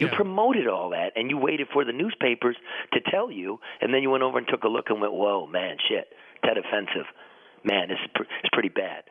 You 0.00 0.08
Yeah. 0.08 0.16
promoted 0.16 0.66
all 0.66 0.90
that, 0.90 1.12
and 1.14 1.30
you 1.30 1.38
waited 1.38 1.68
for 1.72 1.84
the 1.84 1.92
newspapers 1.92 2.56
to 2.94 3.00
tell 3.00 3.30
you, 3.30 3.60
and 3.80 3.94
then 3.94 4.02
you 4.02 4.10
went 4.10 4.24
over 4.24 4.38
and 4.38 4.48
took 4.48 4.64
a 4.64 4.68
look 4.68 4.90
and 4.90 5.00
went, 5.00 5.12
"Whoa, 5.12 5.46
man, 5.46 5.76
shit, 5.88 6.12
Tet 6.44 6.58
offensive, 6.58 7.06
man, 7.64 7.88
this 7.88 7.98
is 8.02 8.10
pr- 8.14 8.22
it's 8.22 8.50
pretty 8.52 8.68
bad." 8.68 9.04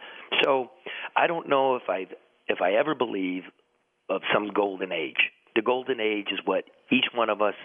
So, 0.43 0.71
I 1.15 1.27
don't 1.27 1.49
know 1.49 1.75
if 1.75 1.83
I 1.89 2.07
if 2.47 2.61
I 2.61 2.73
ever 2.73 2.95
believe 2.95 3.43
of 4.09 4.21
some 4.33 4.49
golden 4.53 4.91
age. 4.91 5.31
The 5.55 5.61
golden 5.61 5.99
age 5.99 6.27
is 6.31 6.39
what 6.45 6.65
each 6.91 7.05
one 7.13 7.29
of 7.29 7.41
us 7.41 7.55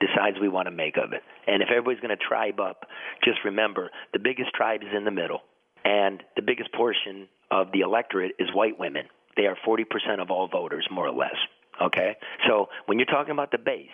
decides 0.00 0.36
we 0.40 0.48
want 0.48 0.66
to 0.66 0.70
make 0.70 0.96
of 0.96 1.12
it. 1.12 1.22
And 1.46 1.62
if 1.62 1.68
everybody's 1.70 2.00
going 2.00 2.16
to 2.16 2.22
tribe 2.22 2.60
up, 2.60 2.86
just 3.24 3.38
remember 3.44 3.90
the 4.12 4.18
biggest 4.18 4.52
tribe 4.54 4.82
is 4.82 4.94
in 4.96 5.04
the 5.04 5.10
middle, 5.10 5.40
and 5.84 6.22
the 6.36 6.42
biggest 6.42 6.72
portion 6.72 7.28
of 7.50 7.72
the 7.72 7.80
electorate 7.80 8.32
is 8.38 8.48
white 8.54 8.78
women. 8.78 9.04
They 9.36 9.46
are 9.46 9.56
40% 9.66 9.84
of 10.20 10.30
all 10.30 10.48
voters, 10.48 10.86
more 10.90 11.06
or 11.06 11.12
less. 11.12 11.36
Okay? 11.80 12.16
So 12.46 12.66
when 12.86 12.98
you're 12.98 13.06
talking 13.06 13.32
about 13.32 13.50
the 13.50 13.58
base, 13.58 13.88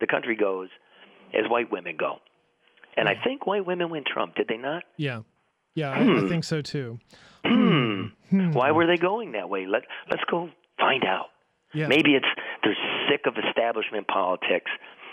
the 0.00 0.06
country 0.06 0.36
goes 0.36 0.68
as 1.32 1.48
white 1.48 1.70
women 1.70 1.96
go. 1.96 2.16
And 2.96 3.08
I 3.08 3.14
think 3.22 3.46
white 3.46 3.64
women 3.64 3.90
win 3.90 4.04
Trump, 4.04 4.34
did 4.34 4.48
they 4.48 4.56
not? 4.56 4.82
Yeah. 4.96 5.20
Yeah. 5.74 5.90
I, 5.90 6.00
I 6.00 6.04
hmm. 6.04 6.28
think 6.28 6.44
so 6.44 6.62
too. 6.62 6.98
Hmm. 7.44 8.06
Hmm. 8.30 8.48
hmm. 8.48 8.52
Why 8.52 8.70
were 8.70 8.86
they 8.86 8.96
going 8.96 9.32
that 9.32 9.48
way? 9.48 9.66
Let 9.66 9.82
let's 10.10 10.24
go 10.30 10.50
find 10.78 11.04
out. 11.04 11.26
Yeah. 11.72 11.86
Maybe 11.86 12.14
it's 12.14 12.26
they're 12.62 12.76
sick 13.08 13.22
of 13.26 13.34
establishment 13.48 14.08
politics. 14.08 14.70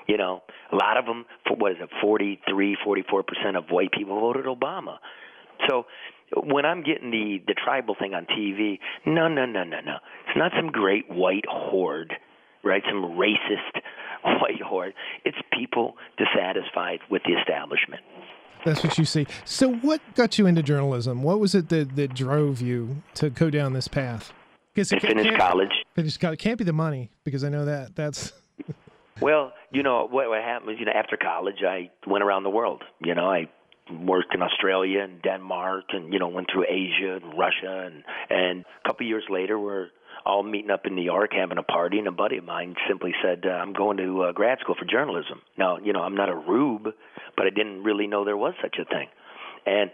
You 0.08 0.18
know, 0.18 0.42
a 0.72 0.76
lot 0.76 0.98
of 0.98 1.06
them, 1.06 1.26
for 1.46 1.58
what 1.58 1.74
is 1.74 1.78
it, 1.82 1.90
Forty-three, 2.02 2.78
forty-four 2.84 3.24
percent 3.24 3.58
of 3.58 3.66
white 3.70 3.92
people 3.92 4.20
voted 4.20 4.46
Obama. 4.46 4.98
So 5.68 5.86
when 6.36 6.66
I'm 6.66 6.84
getting 6.84 7.12
the 7.12 7.40
the 7.46 7.54
tribal 7.54 7.96
thing 8.00 8.14
on 8.14 8.26
TV, 8.26 8.80
no, 9.06 9.28
no, 9.28 9.46
no, 9.46 9.64
no, 9.64 9.80
no. 9.82 9.98
It's 10.28 10.38
not 10.38 10.52
some 10.56 10.72
great 10.72 11.10
white 11.10 11.46
horde, 11.48 12.14
right? 12.64 12.82
Some 12.86 13.18
racist 13.18 13.82
white 14.24 14.62
horde. 14.62 14.94
It's 15.26 15.38
people 15.58 15.96
dissatisfied 16.18 17.00
with 17.10 17.22
the 17.24 17.34
establishment. 17.34 18.02
That's 18.68 18.84
what 18.84 18.98
you 18.98 19.06
see. 19.06 19.26
So, 19.46 19.74
what 19.76 20.02
got 20.16 20.38
you 20.38 20.46
into 20.46 20.62
journalism? 20.62 21.24
What 21.24 21.40
was 21.40 21.56
it 21.56 21.70
that, 21.70 21.96
that 21.96 22.14
drove 22.14 22.62
you 22.62 23.02
to 23.16 23.30
go 23.30 23.50
down 23.50 23.74
this 23.74 23.88
path? 23.88 24.34
Because 24.74 24.92
I 24.92 25.00
finished 25.00 25.38
college. 25.38 25.72
Finished 25.96 26.20
college. 26.20 26.40
It 26.40 26.44
can't 26.44 26.58
be 26.58 26.64
the 26.64 26.74
money 26.74 27.10
because 27.24 27.44
I 27.44 27.50
know 27.50 27.66
that. 27.66 27.96
That's 27.96 28.34
Well, 29.22 29.54
you 29.72 29.84
know 29.84 30.08
what, 30.10 30.30
what 30.30 30.42
happened 30.42 30.68
was, 30.68 30.76
you 30.80 30.86
know, 30.86 30.92
after 30.94 31.18
college, 31.18 31.64
I 31.68 31.90
went 32.06 32.24
around 32.24 32.44
the 32.44 32.50
world. 32.50 32.84
You 33.04 33.16
know, 33.16 33.30
I 33.30 33.50
worked 33.92 34.36
in 34.36 34.42
Australia 34.42 35.02
and 35.02 35.22
Denmark, 35.22 35.86
and 35.90 36.14
you 36.14 36.20
know, 36.20 36.28
went 36.28 36.48
through 36.52 36.66
Asia 36.70 37.20
and 37.22 37.38
Russia, 37.38 37.88
and 37.88 38.04
and 38.30 38.66
a 38.84 38.88
couple 38.88 39.06
of 39.06 39.10
years 39.10 39.24
later, 39.30 39.58
we're 39.58 39.88
all 40.28 40.44
meeting 40.44 40.72
up 40.72 40.86
in 40.86 40.94
New 40.94 41.04
York 41.04 41.32
having 41.34 41.58
a 41.58 41.64
party, 41.64 41.98
and 41.98 42.08
a 42.08 42.12
buddy 42.12 42.38
of 42.38 42.44
mine 42.44 42.76
simply 42.88 43.14
said, 43.24 43.46
uh, 43.46 43.50
"I'm 43.50 43.74
going 43.74 43.98
to 43.98 44.24
uh, 44.24 44.32
grad 44.34 44.60
school 44.60 44.76
for 44.78 44.86
journalism." 44.86 45.42
Now, 45.58 45.78
you 45.78 45.94
know, 45.94 46.02
I'm 46.02 46.16
not 46.16 46.30
a 46.30 46.36
rube, 46.36 46.90
but 47.38 47.46
I 47.46 47.50
didn't 47.50 47.84
really 47.84 48.08
know 48.08 48.26
there 48.26 48.38
was 48.38 48.54
such 48.62 48.76
a 48.80 48.86
thing. 48.86 49.08
And 49.66 49.90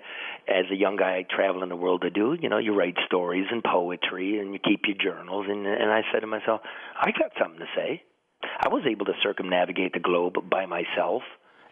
as 0.47 0.65
a 0.71 0.75
young 0.75 0.97
guy 0.97 1.25
traveling 1.29 1.69
the 1.69 1.75
world 1.75 2.01
to 2.01 2.09
do, 2.09 2.35
you 2.39 2.49
know, 2.49 2.57
you 2.57 2.75
write 2.75 2.95
stories 3.05 3.45
and 3.49 3.63
poetry 3.63 4.39
and 4.39 4.53
you 4.53 4.59
keep 4.59 4.81
your 4.85 4.97
journals. 4.97 5.45
And, 5.49 5.65
and 5.65 5.91
I 5.91 6.01
said 6.11 6.19
to 6.19 6.27
myself, 6.27 6.61
I 6.99 7.11
got 7.11 7.31
something 7.39 7.59
to 7.59 7.65
say. 7.75 8.03
I 8.43 8.67
was 8.67 8.83
able 8.89 9.05
to 9.05 9.13
circumnavigate 9.23 9.93
the 9.93 9.99
globe 9.99 10.35
by 10.49 10.65
myself, 10.65 11.23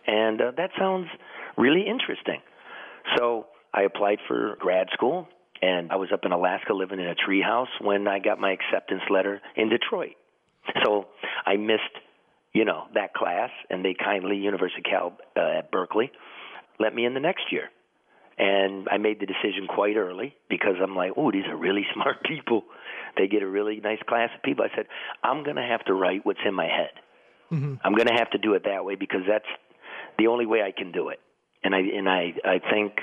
and 0.08 0.40
uh, 0.40 0.52
that 0.56 0.72
sounds 0.80 1.08
really 1.58 1.86
interesting. 1.88 2.42
So 3.18 3.48
I 3.74 3.84
applied 3.84 4.20
for 4.28 4.56
grad 4.60 4.88
school, 4.94 5.28
and 5.62 5.92
I 5.92 5.96
was 5.96 6.10
up 6.12 6.22
in 6.26 6.32
Alaska 6.32 6.74
living 6.74 7.00
in 7.00 7.08
a 7.08 7.16
treehouse 7.16 7.68
when 7.80 8.08
I 8.08 8.20
got 8.20 8.40
my 8.40 8.52
acceptance 8.52 9.04
letter 9.10 9.42
in 9.56 9.70
Detroit. 9.70 10.16
So 10.84 11.08
I 11.46 11.58
missed, 11.58 11.84
you 12.54 12.66
know, 12.66 12.86
that 12.94 13.14
class, 13.14 13.50
and 13.70 13.84
they 13.84 13.94
kindly, 13.94 14.38
University 14.38 14.82
of 14.82 14.86
Cal 14.86 15.18
uh, 15.38 15.60
at 15.60 15.72
Berkeley, 15.72 16.12
let 16.80 16.94
me 16.96 17.06
in 17.06 17.14
the 17.14 17.20
next 17.20 17.52
year. 17.52 17.70
And 18.38 18.88
I 18.90 18.98
made 18.98 19.20
the 19.20 19.28
decision 19.28 19.68
quite 19.68 19.98
early 19.98 20.36
because 20.50 20.76
I'm 20.82 20.96
like, 20.96 21.12
oh, 21.16 21.32
these 21.32 21.46
are 21.46 21.56
really 21.56 21.86
smart 21.94 22.24
people. 22.24 22.64
They 23.18 23.28
get 23.28 23.44
a 23.44 23.48
really 23.48 23.80
nice 23.82 24.00
class 24.08 24.30
of 24.36 24.42
people. 24.42 24.66
I 24.66 24.76
said, 24.76 24.88
I'm 25.24 25.44
going 25.44 25.58
to 25.58 25.64
have 25.64 25.84
to 25.86 25.94
write 25.94 26.26
what's 26.26 26.40
in 26.46 26.54
my 26.54 26.66
head. 26.66 26.92
Mhm. 27.52 27.80
I'm 27.84 27.94
going 27.94 28.08
to 28.08 28.14
have 28.14 28.32
to 28.32 28.38
do 28.38 28.54
it 28.54 28.64
that 28.64 28.86
way 28.86 28.96
because 28.96 29.22
that's 29.28 29.46
the 30.18 30.28
only 30.28 30.46
way 30.46 30.62
I 30.64 30.72
can 30.72 30.92
do 30.92 31.10
it. 31.10 31.20
And 31.64 31.76
I 31.76 31.80
and 31.80 32.10
I 32.10 32.34
I 32.46 32.60
think 32.72 32.94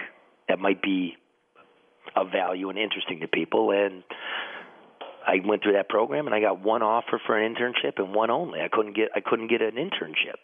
that 0.49 0.59
might 0.59 0.83
be 0.83 1.17
of 2.17 2.31
value 2.33 2.69
and 2.71 2.79
interesting 2.79 3.21
to 3.21 3.29
people. 3.29 3.71
And 3.71 4.03
I 5.27 5.37
went 5.47 5.63
through 5.63 5.75
that 5.75 5.89
program 5.89 6.27
and 6.27 6.35
I 6.35 6.41
got 6.41 6.61
one 6.63 6.83
offer 6.83 7.21
for 7.27 7.37
an 7.39 7.55
internship 7.55 7.99
and 7.99 8.15
one 8.15 8.31
only. 8.31 8.61
I 8.61 8.69
couldn't 8.71 8.95
get 8.97 9.11
I 9.15 9.21
couldn't 9.21 9.49
get 9.49 9.63
an 9.63 9.75
internship. 9.77 10.41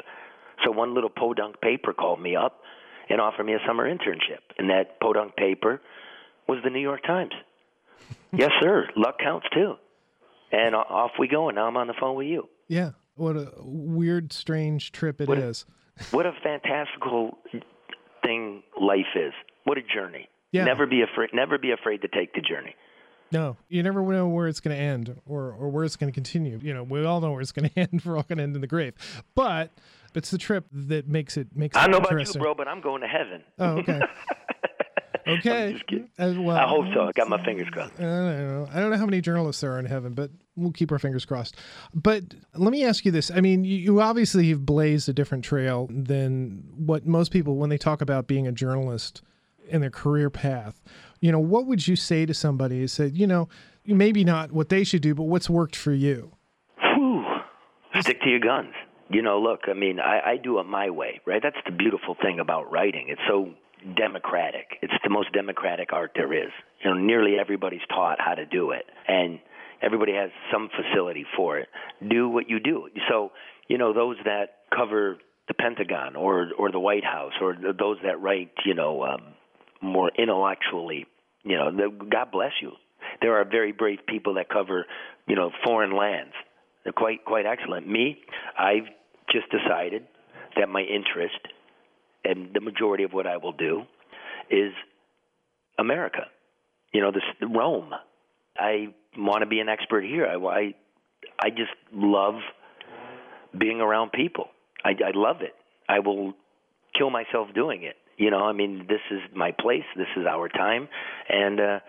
So 0.65 0.71
one 0.71 0.95
little 0.95 1.11
podunk 1.11 1.61
paper 1.61 1.93
called 1.93 2.21
me 2.21 2.37
up 2.37 2.61
and 3.09 3.21
offered 3.21 3.45
me 3.45 3.55
a 3.55 3.59
summer 3.67 3.85
internship. 3.93 4.41
And 4.59 4.71
that 4.71 4.99
podunk 5.01 5.37
paper 5.37 5.81
was 6.49 6.59
the 6.65 6.71
New 6.71 6.81
York 6.81 7.03
Times. 7.05 7.33
yes, 8.33 8.51
sir. 8.61 8.87
Luck 8.97 9.17
counts 9.19 9.47
too. 9.55 9.75
And 10.53 10.75
off 10.75 11.11
we 11.19 11.27
go. 11.29 11.49
And 11.49 11.57
now 11.57 11.67
I'm 11.67 11.77
on 11.77 11.87
the 11.89 11.95
phone 11.99 12.17
with 12.17 12.27
you. 12.29 12.49
yeah. 12.69 12.91
What 13.17 13.37
a 13.37 13.53
weird, 13.61 14.33
strange 14.33 14.91
trip 14.91 15.21
it 15.21 15.29
What 15.29 15.39
is. 15.39 15.65
a- 16.01 16.03
What 16.17 16.27
a 16.27 16.33
fantastical 16.43 17.39
thing 18.25 18.65
life 18.81 19.15
is. 19.15 19.33
What 19.63 19.79
a 19.79 19.83
journey. 19.83 20.29
Yeah. 20.55 20.65
Never 20.65 20.87
be 20.87 21.03
afraid. 21.03 21.31
Never 21.33 21.59
be 21.59 21.73
afraid 21.73 22.03
to 22.03 22.09
take 22.09 22.33
the 22.33 22.41
journey. 22.41 22.77
No, 23.33 23.57
you 23.69 23.83
never 23.83 24.03
know 24.03 24.29
where 24.29 24.47
it's 24.47 24.61
going 24.61 24.77
to 24.77 24.81
end 24.81 25.21
or, 25.27 25.51
or 25.51 25.69
where 25.69 25.83
it's 25.83 25.97
going 25.97 26.13
to 26.13 26.15
continue. 26.15 26.61
You 26.63 26.73
know, 26.73 26.85
we 26.85 27.05
all 27.05 27.21
know 27.21 27.33
where 27.33 27.41
it's 27.41 27.51
going 27.51 27.69
to 27.75 27.79
end. 27.81 28.03
We're 28.05 28.17
all 28.17 28.23
going 28.23 28.39
to 28.39 28.45
end 28.45 28.55
in 28.55 28.61
the 28.61 28.69
grave. 28.69 28.95
But 29.35 29.73
it's 30.15 30.31
the 30.31 30.39
trip 30.39 30.67
that 30.71 31.09
makes 31.09 31.37
it 31.37 31.49
makes. 31.57 31.77
I 31.77 31.81
it 31.81 31.89
don't 31.89 32.03
know 32.03 32.09
about 32.09 32.35
you, 32.35 32.41
bro, 32.41 32.55
but 32.55 32.69
I'm 32.69 32.81
going 32.81 33.01
to 33.01 33.09
heaven. 33.09 33.43
Oh, 33.59 33.79
okay. 33.79 34.01
Okay. 35.27 35.81
Kidding. 35.89 36.11
Uh, 36.19 36.35
well, 36.37 36.55
I 36.55 36.69
hope 36.69 36.85
so. 36.93 37.09
I 37.09 37.13
got 37.13 37.31
my 37.31 37.43
fingers 37.47 37.67
crossed. 37.71 37.95
I 37.99 38.03
don't 38.03 38.27
know. 38.27 38.69
I 38.71 38.79
don't 38.79 38.91
know 38.91 38.99
how 38.99 39.07
many 39.07 39.23
journalists 39.23 39.63
there 39.63 39.73
are 39.73 39.79
in 39.79 39.87
heaven, 39.87 40.13
but 40.13 40.31
we'll 40.55 40.71
keep 40.71 40.93
our 40.93 40.99
fingers 40.99 41.25
crossed. 41.25 41.57
But 41.95 42.35
let 42.55 42.71
me 42.71 42.85
ask 42.85 43.07
you 43.07 43.11
this. 43.11 43.31
I 43.31 43.41
mean, 43.41 43.65
you, 43.65 43.75
you 43.75 44.01
obviously 44.03 44.51
have 44.51 44.67
blazed 44.67 45.09
a 45.09 45.15
different 45.15 45.43
trail 45.43 45.89
than 45.91 46.65
what 46.77 47.07
most 47.07 47.33
people, 47.33 47.57
when 47.57 47.71
they 47.71 47.79
talk 47.79 48.03
about 48.03 48.27
being 48.27 48.47
a 48.47 48.53
journalist 48.53 49.23
in 49.69 49.81
their 49.81 49.91
career 49.91 50.31
path, 50.31 50.81
you 51.21 51.33
know, 51.33 51.41
what 51.41 51.67
would 51.67 51.87
you 51.87 51.97
say 51.97 52.27
to 52.27 52.35
somebody 52.35 52.81
who 52.81 52.89
said, 52.89 53.17
you 53.17 53.27
know, 53.27 53.49
maybe 53.87 54.25
not 54.25 54.53
what 54.53 54.69
they 54.69 54.85
should 54.85 55.03
do, 55.03 55.15
but 55.15 55.25
what's 55.25 55.49
worked 55.49 55.77
for 55.77 55.93
you? 55.93 56.33
Whew. 56.81 57.25
Stick 58.01 58.21
to 58.23 58.29
your 58.29 58.41
guns. 58.41 58.75
You 59.11 59.23
know, 59.23 59.41
look, 59.41 59.61
I 59.69 59.75
mean, 59.75 60.01
I, 60.01 60.33
I 60.33 60.37
do 60.43 60.59
it 60.59 60.65
my 60.65 60.91
way, 60.91 61.21
right? 61.27 61.43
That's 61.43 61.57
the 61.67 61.73
beautiful 61.73 62.17
thing 62.21 62.41
about 62.41 62.71
writing. 62.71 63.07
It's 63.09 63.21
so 63.29 63.51
democratic. 63.97 64.79
It's 64.83 64.95
the 65.03 65.11
most 65.11 65.33
democratic 65.33 65.93
art 65.93 66.13
there 66.15 66.33
is. 66.33 66.51
You 66.83 66.91
know, 66.91 66.97
nearly 66.97 67.37
everybody's 67.39 67.87
taught 67.89 68.19
how 68.19 68.35
to 68.35 68.47
do 68.47 68.71
it, 68.71 68.85
and 69.07 69.39
everybody 69.83 70.13
has 70.15 70.31
some 70.53 70.71
facility 70.71 71.27
for 71.37 71.59
it. 71.59 71.69
Do 72.09 72.29
what 72.29 72.49
you 72.49 72.61
do. 72.61 72.89
So, 73.09 73.33
you 73.69 73.79
know, 73.79 73.93
those 73.93 74.17
that 74.25 74.57
cover 74.75 75.19
the 75.49 75.55
Pentagon 75.55 76.17
or 76.17 76.49
or 76.59 76.73
the 76.73 76.81
White 76.81 77.05
House 77.05 77.33
or 77.41 77.55
those 77.55 77.99
that 78.05 78.21
write, 78.21 78.53
you 78.65 78.75
know, 78.75 79.05
um, 79.05 79.35
more 79.85 80.11
intellectually, 80.17 81.07
you 81.43 81.57
know, 81.57 81.71
the, 81.71 82.07
God 82.11 82.31
bless 82.33 82.53
you. 82.61 82.73
There 83.21 83.39
are 83.39 83.45
very 83.45 83.73
brave 83.73 84.01
people 84.07 84.35
that 84.35 84.49
cover, 84.49 84.87
you 85.27 85.37
know, 85.37 85.51
foreign 85.65 85.97
lands. 85.97 86.33
They're 86.83 86.93
quite 86.93 87.25
quite 87.25 87.47
excellent. 87.47 87.89
Me, 87.89 88.19
I've 88.59 88.87
just 89.31 89.47
decided 89.51 90.05
that 90.57 90.69
my 90.69 90.81
interest 90.81 91.39
and 92.25 92.51
the 92.55 92.61
majority 92.61 93.05
of 93.05 93.13
what 93.13 93.27
I 93.27 93.37
will 93.37 93.53
do 93.53 93.83
is 94.51 94.73
America. 95.79 96.27
You 96.93 97.01
know, 97.01 97.11
this 97.11 97.23
Rome. 97.43 97.93
I 98.57 98.95
want 99.17 99.41
to 99.43 99.47
be 99.47 99.61
an 99.61 99.69
expert 99.69 100.05
here. 100.05 100.27
I, 100.27 100.37
I, 100.37 100.75
I 101.41 101.51
just 101.51 101.73
love 101.93 102.35
being 103.57 103.81
around 103.81 104.13
people. 104.13 104.49
I, 104.85 104.91
I 104.91 105.11
love 105.15 105.41
it. 105.41 105.55
I 105.89 105.99
will 105.99 106.35
kill 106.97 107.11
myself 107.11 107.49
doing 107.55 107.83
it. 107.83 107.97
You 108.17 108.31
know, 108.31 108.45
I 108.45 108.53
mean, 108.53 108.87
this 108.89 109.01
is 109.11 109.21
my 109.35 109.53
place. 109.53 109.85
This 109.97 110.07
is 110.17 110.27
our 110.27 110.49
time, 110.49 110.89
and 111.29 111.61
uh, 111.61 111.81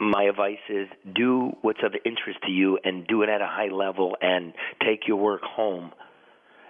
my 0.00 0.24
advice 0.24 0.58
is 0.68 0.88
do 1.14 1.52
what's 1.62 1.82
of 1.84 1.94
interest 2.04 2.40
to 2.46 2.50
you 2.50 2.78
and 2.82 3.06
do 3.06 3.22
it 3.22 3.28
at 3.28 3.40
a 3.40 3.46
high 3.46 3.72
level, 3.72 4.16
and 4.20 4.52
take 4.84 5.06
your 5.06 5.18
work 5.18 5.42
home 5.42 5.92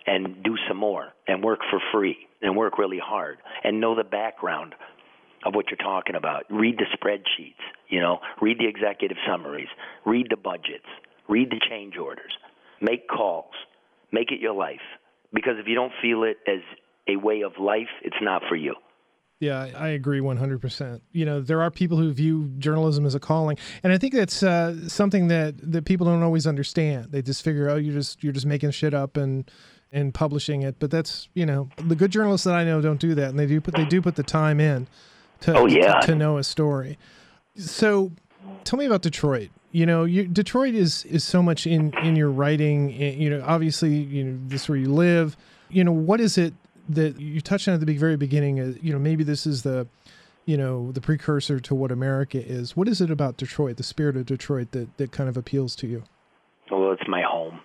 and 0.06 0.42
do 0.42 0.56
some 0.68 0.76
more 0.76 1.12
and 1.26 1.42
work 1.42 1.60
for 1.70 1.80
free 1.92 2.16
and 2.42 2.56
work 2.56 2.78
really 2.78 3.00
hard 3.02 3.38
and 3.64 3.80
know 3.80 3.94
the 3.94 4.04
background 4.04 4.74
of 5.44 5.54
what 5.54 5.66
you're 5.70 5.76
talking 5.76 6.16
about. 6.16 6.44
Read 6.50 6.78
the 6.78 6.86
spreadsheets, 6.96 7.62
you 7.88 8.00
know, 8.00 8.18
read 8.40 8.58
the 8.58 8.66
executive 8.66 9.16
summaries, 9.26 9.68
read 10.04 10.26
the 10.30 10.36
budgets, 10.36 10.86
read 11.28 11.50
the 11.50 11.60
change 11.70 11.96
orders, 11.96 12.32
make 12.80 13.08
calls, 13.08 13.52
make 14.12 14.32
it 14.32 14.40
your 14.40 14.54
life. 14.54 14.80
Because 15.32 15.54
if 15.58 15.66
you 15.66 15.74
don't 15.74 15.92
feel 16.02 16.24
it 16.24 16.38
as 16.46 16.60
a 17.08 17.16
way 17.16 17.42
of 17.42 17.52
life, 17.58 17.88
it's 18.02 18.16
not 18.20 18.42
for 18.48 18.56
you. 18.56 18.74
Yeah, 19.40 19.68
I 19.74 19.88
agree 19.88 20.20
100%. 20.20 21.00
You 21.12 21.24
know, 21.24 21.40
there 21.40 21.62
are 21.62 21.70
people 21.70 21.96
who 21.96 22.12
view 22.12 22.50
journalism 22.58 23.06
as 23.06 23.14
a 23.14 23.20
calling, 23.20 23.56
and 23.82 23.90
I 23.90 23.96
think 23.96 24.12
that's 24.12 24.42
uh, 24.42 24.86
something 24.86 25.28
that, 25.28 25.54
that 25.72 25.86
people 25.86 26.04
don't 26.06 26.22
always 26.22 26.46
understand. 26.46 27.06
They 27.10 27.22
just 27.22 27.42
figure, 27.42 27.70
oh, 27.70 27.76
you're 27.76 27.94
just 27.94 28.22
you're 28.22 28.34
just 28.34 28.44
making 28.44 28.72
shit 28.72 28.92
up 28.92 29.16
and 29.16 29.50
and 29.92 30.12
publishing 30.12 30.60
it. 30.62 30.76
But 30.78 30.90
that's 30.90 31.30
you 31.32 31.46
know, 31.46 31.70
the 31.86 31.96
good 31.96 32.10
journalists 32.10 32.44
that 32.44 32.54
I 32.54 32.64
know 32.64 32.82
don't 32.82 33.00
do 33.00 33.14
that, 33.14 33.30
and 33.30 33.38
they 33.38 33.46
do 33.46 33.62
put 33.62 33.74
they 33.76 33.86
do 33.86 34.02
put 34.02 34.16
the 34.16 34.22
time 34.22 34.60
in 34.60 34.86
to 35.40 35.56
Oh, 35.56 35.66
yeah. 35.66 36.00
to, 36.00 36.08
to 36.08 36.14
know 36.14 36.36
a 36.36 36.44
story. 36.44 36.98
So, 37.56 38.12
tell 38.64 38.78
me 38.78 38.84
about 38.84 39.00
Detroit. 39.02 39.48
You 39.72 39.86
know, 39.86 40.04
you, 40.04 40.26
Detroit 40.28 40.74
is 40.74 41.04
is 41.06 41.24
so 41.24 41.42
much 41.42 41.66
in 41.66 41.94
in 42.02 42.14
your 42.14 42.30
writing. 42.30 42.92
eh, 42.92 43.12
You 43.12 43.30
know, 43.30 43.42
obviously, 43.46 43.94
you 43.94 44.22
know 44.24 44.38
this 44.48 44.64
is 44.64 44.68
where 44.68 44.76
you 44.78 44.92
live. 44.92 45.34
You 45.70 45.84
know, 45.84 45.92
what 45.92 46.20
is 46.20 46.36
it 46.36 46.52
that 46.94 47.20
you 47.20 47.40
touched 47.40 47.68
on 47.68 47.74
at 47.74 47.84
the 47.84 47.96
very 47.96 48.16
beginning? 48.16 48.60
Uh, 48.60 48.72
you 48.80 48.92
know, 48.92 48.98
maybe 48.98 49.24
this 49.24 49.46
is 49.46 49.62
the 49.62 49.86
you 50.46 50.56
know 50.56 50.92
the 50.92 51.00
precursor 51.00 51.60
to 51.60 51.74
what 51.74 51.92
America 51.92 52.38
is. 52.44 52.76
What 52.76 52.88
is 52.88 53.00
it 53.00 53.10
about 53.10 53.36
Detroit, 53.36 53.76
the 53.76 53.82
spirit 53.82 54.16
of 54.16 54.26
Detroit, 54.26 54.72
that 54.72 54.96
that 54.98 55.12
kind 55.12 55.28
of 55.28 55.36
appeals 55.36 55.74
to 55.76 55.86
you? 55.86 56.04
Well, 56.70 56.92
it's 56.92 57.08
my 57.08 57.22
home. 57.22 57.60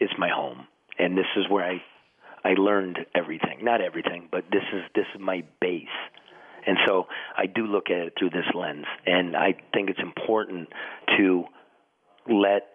It's 0.00 0.12
my 0.18 0.28
home, 0.28 0.66
and 0.98 1.16
this 1.16 1.26
is 1.36 1.44
where 1.48 1.64
I 1.64 1.82
I 2.44 2.54
learned 2.54 2.98
everything. 3.14 3.58
Not 3.62 3.80
everything, 3.80 4.28
but 4.30 4.44
this 4.50 4.62
is 4.72 4.82
this 4.94 5.06
is 5.14 5.20
my 5.20 5.42
base. 5.60 5.86
And 6.66 6.76
so 6.86 7.06
I 7.36 7.46
do 7.46 7.66
look 7.66 7.90
at 7.90 7.98
it 7.98 8.12
through 8.18 8.30
this 8.30 8.44
lens, 8.54 8.84
and 9.06 9.36
I 9.36 9.54
think 9.72 9.90
it's 9.90 10.00
important 10.00 10.68
to 11.16 11.44
let 12.28 12.66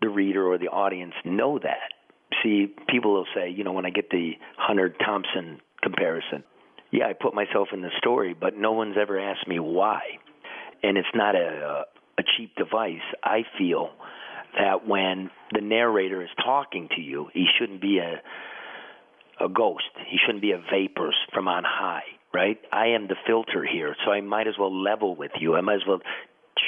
the 0.00 0.08
reader 0.08 0.46
or 0.46 0.58
the 0.58 0.68
audience 0.68 1.14
know 1.24 1.58
that. 1.58 1.95
See, 2.42 2.74
people 2.88 3.12
will 3.12 3.26
say, 3.34 3.50
you 3.50 3.64
know, 3.64 3.72
when 3.72 3.86
I 3.86 3.90
get 3.90 4.10
the 4.10 4.32
Hunter 4.56 4.88
Thompson 5.04 5.60
comparison, 5.82 6.44
yeah, 6.90 7.06
I 7.06 7.12
put 7.12 7.34
myself 7.34 7.68
in 7.72 7.82
the 7.82 7.90
story, 7.98 8.34
but 8.38 8.56
no 8.56 8.72
one's 8.72 8.96
ever 9.00 9.18
asked 9.18 9.48
me 9.48 9.58
why. 9.58 10.00
And 10.82 10.96
it's 10.96 11.08
not 11.14 11.34
a, 11.34 11.84
a 12.18 12.22
cheap 12.36 12.54
device. 12.56 13.04
I 13.24 13.42
feel 13.58 13.90
that 14.58 14.86
when 14.86 15.30
the 15.52 15.60
narrator 15.60 16.22
is 16.22 16.28
talking 16.44 16.88
to 16.96 17.00
you, 17.00 17.28
he 17.32 17.46
shouldn't 17.58 17.80
be 17.80 17.98
a 17.98 18.20
a 19.38 19.48
ghost. 19.48 19.84
He 20.08 20.16
shouldn't 20.24 20.42
be 20.42 20.52
a 20.52 20.62
vapor 20.70 21.12
from 21.34 21.48
on 21.48 21.62
high, 21.66 22.04
right? 22.32 22.58
I 22.72 22.88
am 22.88 23.06
the 23.06 23.16
filter 23.26 23.66
here, 23.70 23.94
so 24.04 24.10
I 24.10 24.20
might 24.22 24.48
as 24.48 24.54
well 24.58 24.74
level 24.74 25.14
with 25.14 25.32
you. 25.38 25.56
I 25.56 25.60
might 25.60 25.74
as 25.74 25.86
well 25.86 26.00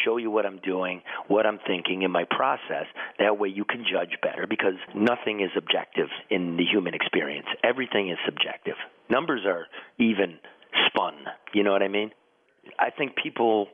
show 0.05 0.17
you 0.17 0.31
what 0.31 0.47
I'm 0.47 0.59
doing, 0.59 1.03
what 1.29 1.47
I'm 1.47 1.59
thinking 1.67 2.03
in 2.03 2.11
my 2.11 2.25
process. 2.31 2.87
That 3.19 3.39
way 3.39 3.49
you 3.49 3.65
can 3.65 3.85
judge 3.91 4.17
better 4.23 4.47
because 4.49 4.75
nothing 4.95 5.41
is 5.41 5.51
objective 5.57 6.09
in 6.31 6.57
the 6.57 6.65
human 6.65 6.95
experience. 6.95 7.47
Everything 7.63 8.11
is 8.11 8.19
subjective. 8.25 8.77
Numbers 9.11 9.43
are 9.47 9.67
even 9.99 10.39
spun. 10.87 11.15
You 11.53 11.65
know 11.65 11.73
what 11.73 11.83
I 11.83 11.89
mean? 11.89 12.11
I 12.79 12.91
think 12.91 13.17
people, 13.23 13.69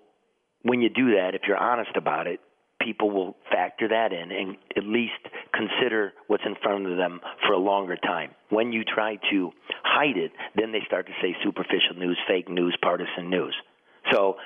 when 0.63 0.81
you 0.81 0.89
do 0.89 1.17
that, 1.17 1.35
if 1.35 1.43
you're 1.47 1.57
honest 1.57 1.97
about 1.97 2.27
it, 2.27 2.41
people 2.81 3.11
will 3.11 3.37
factor 3.51 3.89
that 3.89 4.13
in 4.13 4.31
and 4.31 4.57
at 4.77 4.85
least 4.85 5.13
consider 5.53 6.13
what's 6.27 6.43
in 6.45 6.55
front 6.63 6.87
of 6.87 6.97
them 6.97 7.21
for 7.47 7.55
a 7.55 7.59
longer 7.59 7.97
time. 7.97 8.31
When 8.51 8.73
you 8.73 8.85
try 8.85 9.17
to 9.31 9.51
hide 9.83 10.17
it, 10.17 10.33
then 10.55 10.73
they 10.73 10.81
start 10.87 11.07
to 11.07 11.13
say 11.23 11.35
superficial 11.43 11.97
news, 11.97 12.19
fake 12.29 12.49
news, 12.49 12.77
partisan 12.83 13.31
news. 13.31 13.55
So 14.13 14.37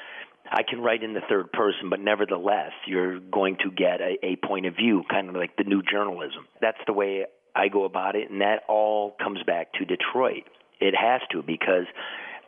I 0.50 0.62
can 0.68 0.80
write 0.80 1.02
in 1.02 1.14
the 1.14 1.20
third 1.28 1.52
person, 1.52 1.90
but 1.90 2.00
nevertheless, 2.00 2.72
you're 2.86 3.20
going 3.20 3.56
to 3.62 3.70
get 3.70 4.00
a, 4.00 4.16
a 4.24 4.36
point 4.46 4.66
of 4.66 4.76
view, 4.76 5.02
kind 5.10 5.28
of 5.28 5.34
like 5.34 5.56
the 5.56 5.64
new 5.64 5.82
journalism. 5.82 6.46
That's 6.60 6.78
the 6.86 6.92
way 6.92 7.26
I 7.54 7.68
go 7.68 7.84
about 7.84 8.16
it, 8.16 8.30
and 8.30 8.40
that 8.40 8.62
all 8.68 9.14
comes 9.22 9.40
back 9.46 9.72
to 9.74 9.84
Detroit. 9.84 10.44
It 10.80 10.94
has 10.94 11.20
to 11.32 11.42
because 11.42 11.86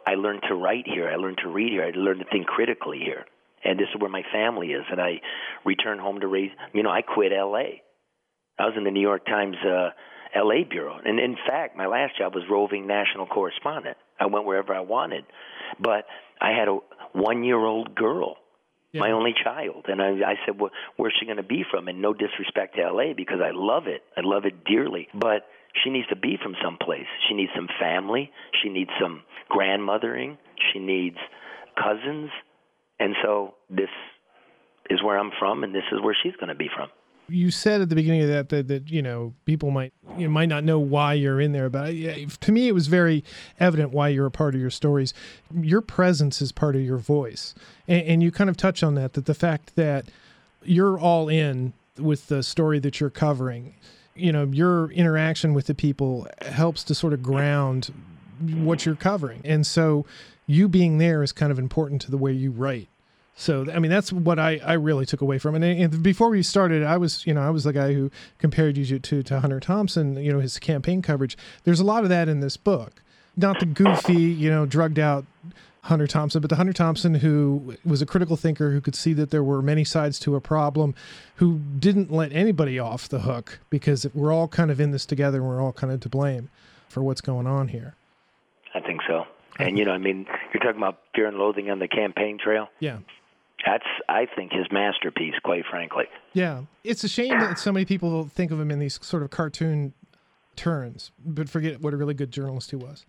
I 0.06 0.14
learned 0.14 0.42
to 0.48 0.54
write 0.54 0.86
here, 0.86 1.10
I 1.10 1.16
learned 1.16 1.38
to 1.42 1.48
read 1.48 1.72
here, 1.72 1.84
I 1.84 1.90
learned 1.96 2.20
to 2.20 2.26
think 2.30 2.46
critically 2.46 3.00
here 3.04 3.26
and 3.64 3.78
this 3.78 3.88
is 3.94 4.00
where 4.00 4.10
my 4.10 4.22
family 4.32 4.68
is. 4.68 4.84
And 4.90 5.00
I 5.00 5.20
returned 5.64 6.00
home 6.00 6.20
to 6.20 6.26
raise. 6.26 6.50
You 6.72 6.82
know, 6.82 6.90
I 6.90 7.02
quit 7.02 7.32
L.A. 7.32 7.82
I 8.58 8.64
was 8.64 8.74
in 8.76 8.84
the 8.84 8.90
New 8.90 9.00
York 9.00 9.26
Times 9.26 9.56
uh, 9.64 9.90
L.A. 10.34 10.64
bureau, 10.64 10.98
and 11.04 11.18
in 11.18 11.36
fact, 11.48 11.76
my 11.76 11.86
last 11.86 12.16
job 12.18 12.34
was 12.34 12.44
roving 12.50 12.86
national 12.86 13.26
correspondent. 13.26 13.96
I 14.18 14.26
went 14.26 14.46
wherever 14.46 14.74
I 14.74 14.80
wanted, 14.80 15.24
but 15.78 16.04
I 16.40 16.50
had 16.50 16.68
a 16.68 16.78
one-year-old 17.12 17.94
girl. 17.94 18.36
Yeah. 18.92 19.02
My 19.02 19.12
only 19.12 19.34
child, 19.44 19.84
and 19.86 20.02
I, 20.02 20.08
I 20.08 20.34
said, 20.44 20.58
"Well, 20.58 20.72
where's 20.96 21.14
she 21.18 21.24
going 21.24 21.36
to 21.36 21.44
be 21.44 21.64
from?" 21.70 21.86
And 21.86 22.02
no 22.02 22.12
disrespect 22.12 22.74
to 22.74 22.82
L.A. 22.82 23.14
because 23.14 23.38
I 23.40 23.52
love 23.54 23.86
it, 23.86 24.02
I 24.16 24.22
love 24.24 24.46
it 24.46 24.64
dearly. 24.64 25.06
But 25.14 25.46
she 25.84 25.90
needs 25.90 26.08
to 26.08 26.16
be 26.16 26.36
from 26.42 26.56
someplace. 26.62 27.06
She 27.28 27.34
needs 27.34 27.52
some 27.54 27.68
family. 27.78 28.32
She 28.62 28.68
needs 28.68 28.90
some 29.00 29.22
grandmothering. 29.48 30.38
She 30.72 30.80
needs 30.80 31.18
cousins. 31.76 32.30
And 32.98 33.14
so 33.22 33.54
this 33.70 33.88
is 34.90 35.02
where 35.02 35.18
I'm 35.18 35.30
from, 35.38 35.62
and 35.62 35.72
this 35.74 35.84
is 35.92 36.00
where 36.02 36.16
she's 36.20 36.34
going 36.36 36.48
to 36.48 36.56
be 36.56 36.68
from. 36.74 36.88
You 37.30 37.50
said 37.50 37.80
at 37.80 37.88
the 37.88 37.94
beginning 37.94 38.22
of 38.22 38.28
that 38.28 38.48
that, 38.50 38.68
that 38.68 38.90
you 38.90 39.02
know 39.02 39.34
people 39.44 39.70
might 39.70 39.92
you 40.16 40.24
know, 40.24 40.30
might 40.30 40.48
not 40.48 40.64
know 40.64 40.78
why 40.78 41.14
you're 41.14 41.40
in 41.40 41.52
there, 41.52 41.70
but 41.70 41.86
I, 41.86 42.26
to 42.40 42.52
me 42.52 42.68
it 42.68 42.72
was 42.72 42.88
very 42.88 43.24
evident 43.58 43.92
why 43.92 44.08
you're 44.08 44.26
a 44.26 44.30
part 44.30 44.54
of 44.54 44.60
your 44.60 44.70
stories. 44.70 45.14
Your 45.54 45.80
presence 45.80 46.42
is 46.42 46.52
part 46.52 46.76
of 46.76 46.82
your 46.82 46.98
voice, 46.98 47.54
and, 47.86 48.02
and 48.06 48.22
you 48.22 48.30
kind 48.30 48.50
of 48.50 48.56
touch 48.56 48.82
on 48.82 48.94
that. 48.96 49.14
That 49.14 49.26
the 49.26 49.34
fact 49.34 49.76
that 49.76 50.06
you're 50.62 50.98
all 50.98 51.28
in 51.28 51.72
with 51.98 52.28
the 52.28 52.42
story 52.42 52.78
that 52.80 53.00
you're 53.00 53.10
covering, 53.10 53.74
you 54.14 54.32
know, 54.32 54.44
your 54.44 54.90
interaction 54.92 55.54
with 55.54 55.66
the 55.66 55.74
people 55.74 56.26
helps 56.42 56.84
to 56.84 56.94
sort 56.94 57.12
of 57.12 57.22
ground 57.22 57.92
what 58.40 58.86
you're 58.86 58.94
covering. 58.94 59.40
And 59.44 59.66
so 59.66 60.06
you 60.46 60.68
being 60.68 60.98
there 60.98 61.22
is 61.22 61.32
kind 61.32 61.52
of 61.52 61.58
important 61.58 62.00
to 62.02 62.10
the 62.10 62.18
way 62.18 62.32
you 62.32 62.50
write. 62.50 62.88
So 63.40 63.64
I 63.72 63.79
mean 63.79 63.90
that's 63.90 64.12
what 64.12 64.38
I, 64.38 64.61
I 64.62 64.74
really 64.74 65.07
took 65.07 65.22
away 65.22 65.38
from 65.38 65.55
it. 65.55 65.62
And, 65.62 65.94
and 65.94 66.03
before 66.03 66.29
we 66.29 66.42
started, 66.42 66.83
I 66.83 66.98
was 66.98 67.26
you 67.26 67.33
know 67.33 67.40
I 67.40 67.48
was 67.48 67.64
the 67.64 67.72
guy 67.72 67.94
who 67.94 68.11
compared 68.38 68.76
you 68.76 68.98
to 68.98 69.22
to 69.22 69.40
Hunter 69.40 69.61
Thompson. 69.61 70.22
You 70.22 70.33
know 70.33 70.40
his 70.40 70.59
campaign 70.59 71.00
coverage. 71.00 71.38
There's 71.64 71.81
a 71.81 71.85
lot 71.85 72.03
of 72.03 72.11
that 72.11 72.29
in 72.29 72.40
this 72.40 72.59
book. 72.59 73.03
Not 73.37 73.59
the 73.59 73.66
goofy 73.66 74.12
you 74.14 74.50
know 74.50 74.66
drugged 74.66 74.98
out 74.98 75.24
Hunter 75.85 76.07
Thompson, 76.07 76.42
but 76.42 76.50
the 76.50 76.57
Hunter 76.57 76.74
Thompson 76.74 77.14
who 77.14 77.76
was 77.83 78.03
a 78.03 78.07
critical 78.07 78.37
thinker 78.37 78.72
who 78.72 78.81
could 78.83 78.94
see 78.94 79.14
that 79.14 79.31
there 79.31 79.42
were 79.42 79.62
many 79.62 79.85
sides 79.85 80.18
to 80.20 80.37
a 80.37 80.40
problem, 80.40 80.94
who 81.37 81.61
didn't 81.79 82.12
let 82.12 82.33
anybody 82.35 82.79
off 82.79 83.09
the 83.09 83.20
hook 83.20 83.61
because 83.70 84.07
we're 84.12 84.35
all 84.35 84.48
kind 84.48 84.70
of 84.70 84.79
in 84.81 84.90
this 84.90 85.07
together 85.07 85.38
and 85.38 85.48
we're 85.48 85.62
all 85.62 85.72
kind 85.72 85.90
of 85.90 86.00
to 86.00 86.11
blame 86.11 86.50
for 86.90 87.03
what's 87.03 87.22
going 87.22 87.46
on 87.46 87.68
here. 87.68 87.94
I 88.74 88.81
think 88.81 89.00
so. 89.09 89.24
And 89.59 89.79
you 89.79 89.87
know, 89.87 89.92
I 89.92 89.98
mean, 89.98 90.26
you're 90.53 90.62
talking 90.62 90.76
about 90.76 90.98
Fear 91.14 91.29
and 91.29 91.38
Loathing 91.38 91.70
on 91.70 91.79
the 91.79 91.88
campaign 91.88 92.38
trail. 92.38 92.68
Yeah. 92.81 92.98
That's, 93.66 93.84
I 94.08 94.26
think, 94.34 94.52
his 94.52 94.66
masterpiece, 94.72 95.34
quite 95.42 95.64
frankly. 95.70 96.04
Yeah. 96.32 96.62
It's 96.84 97.04
a 97.04 97.08
shame 97.08 97.38
that 97.40 97.58
so 97.58 97.72
many 97.72 97.84
people 97.84 98.24
think 98.24 98.50
of 98.50 98.58
him 98.60 98.70
in 98.70 98.78
these 98.78 98.98
sort 99.02 99.22
of 99.22 99.30
cartoon 99.30 99.92
turns, 100.56 101.10
but 101.24 101.48
forget 101.48 101.80
what 101.80 101.92
a 101.94 101.96
really 101.96 102.14
good 102.14 102.30
journalist 102.30 102.70
he 102.70 102.76
was. 102.76 103.04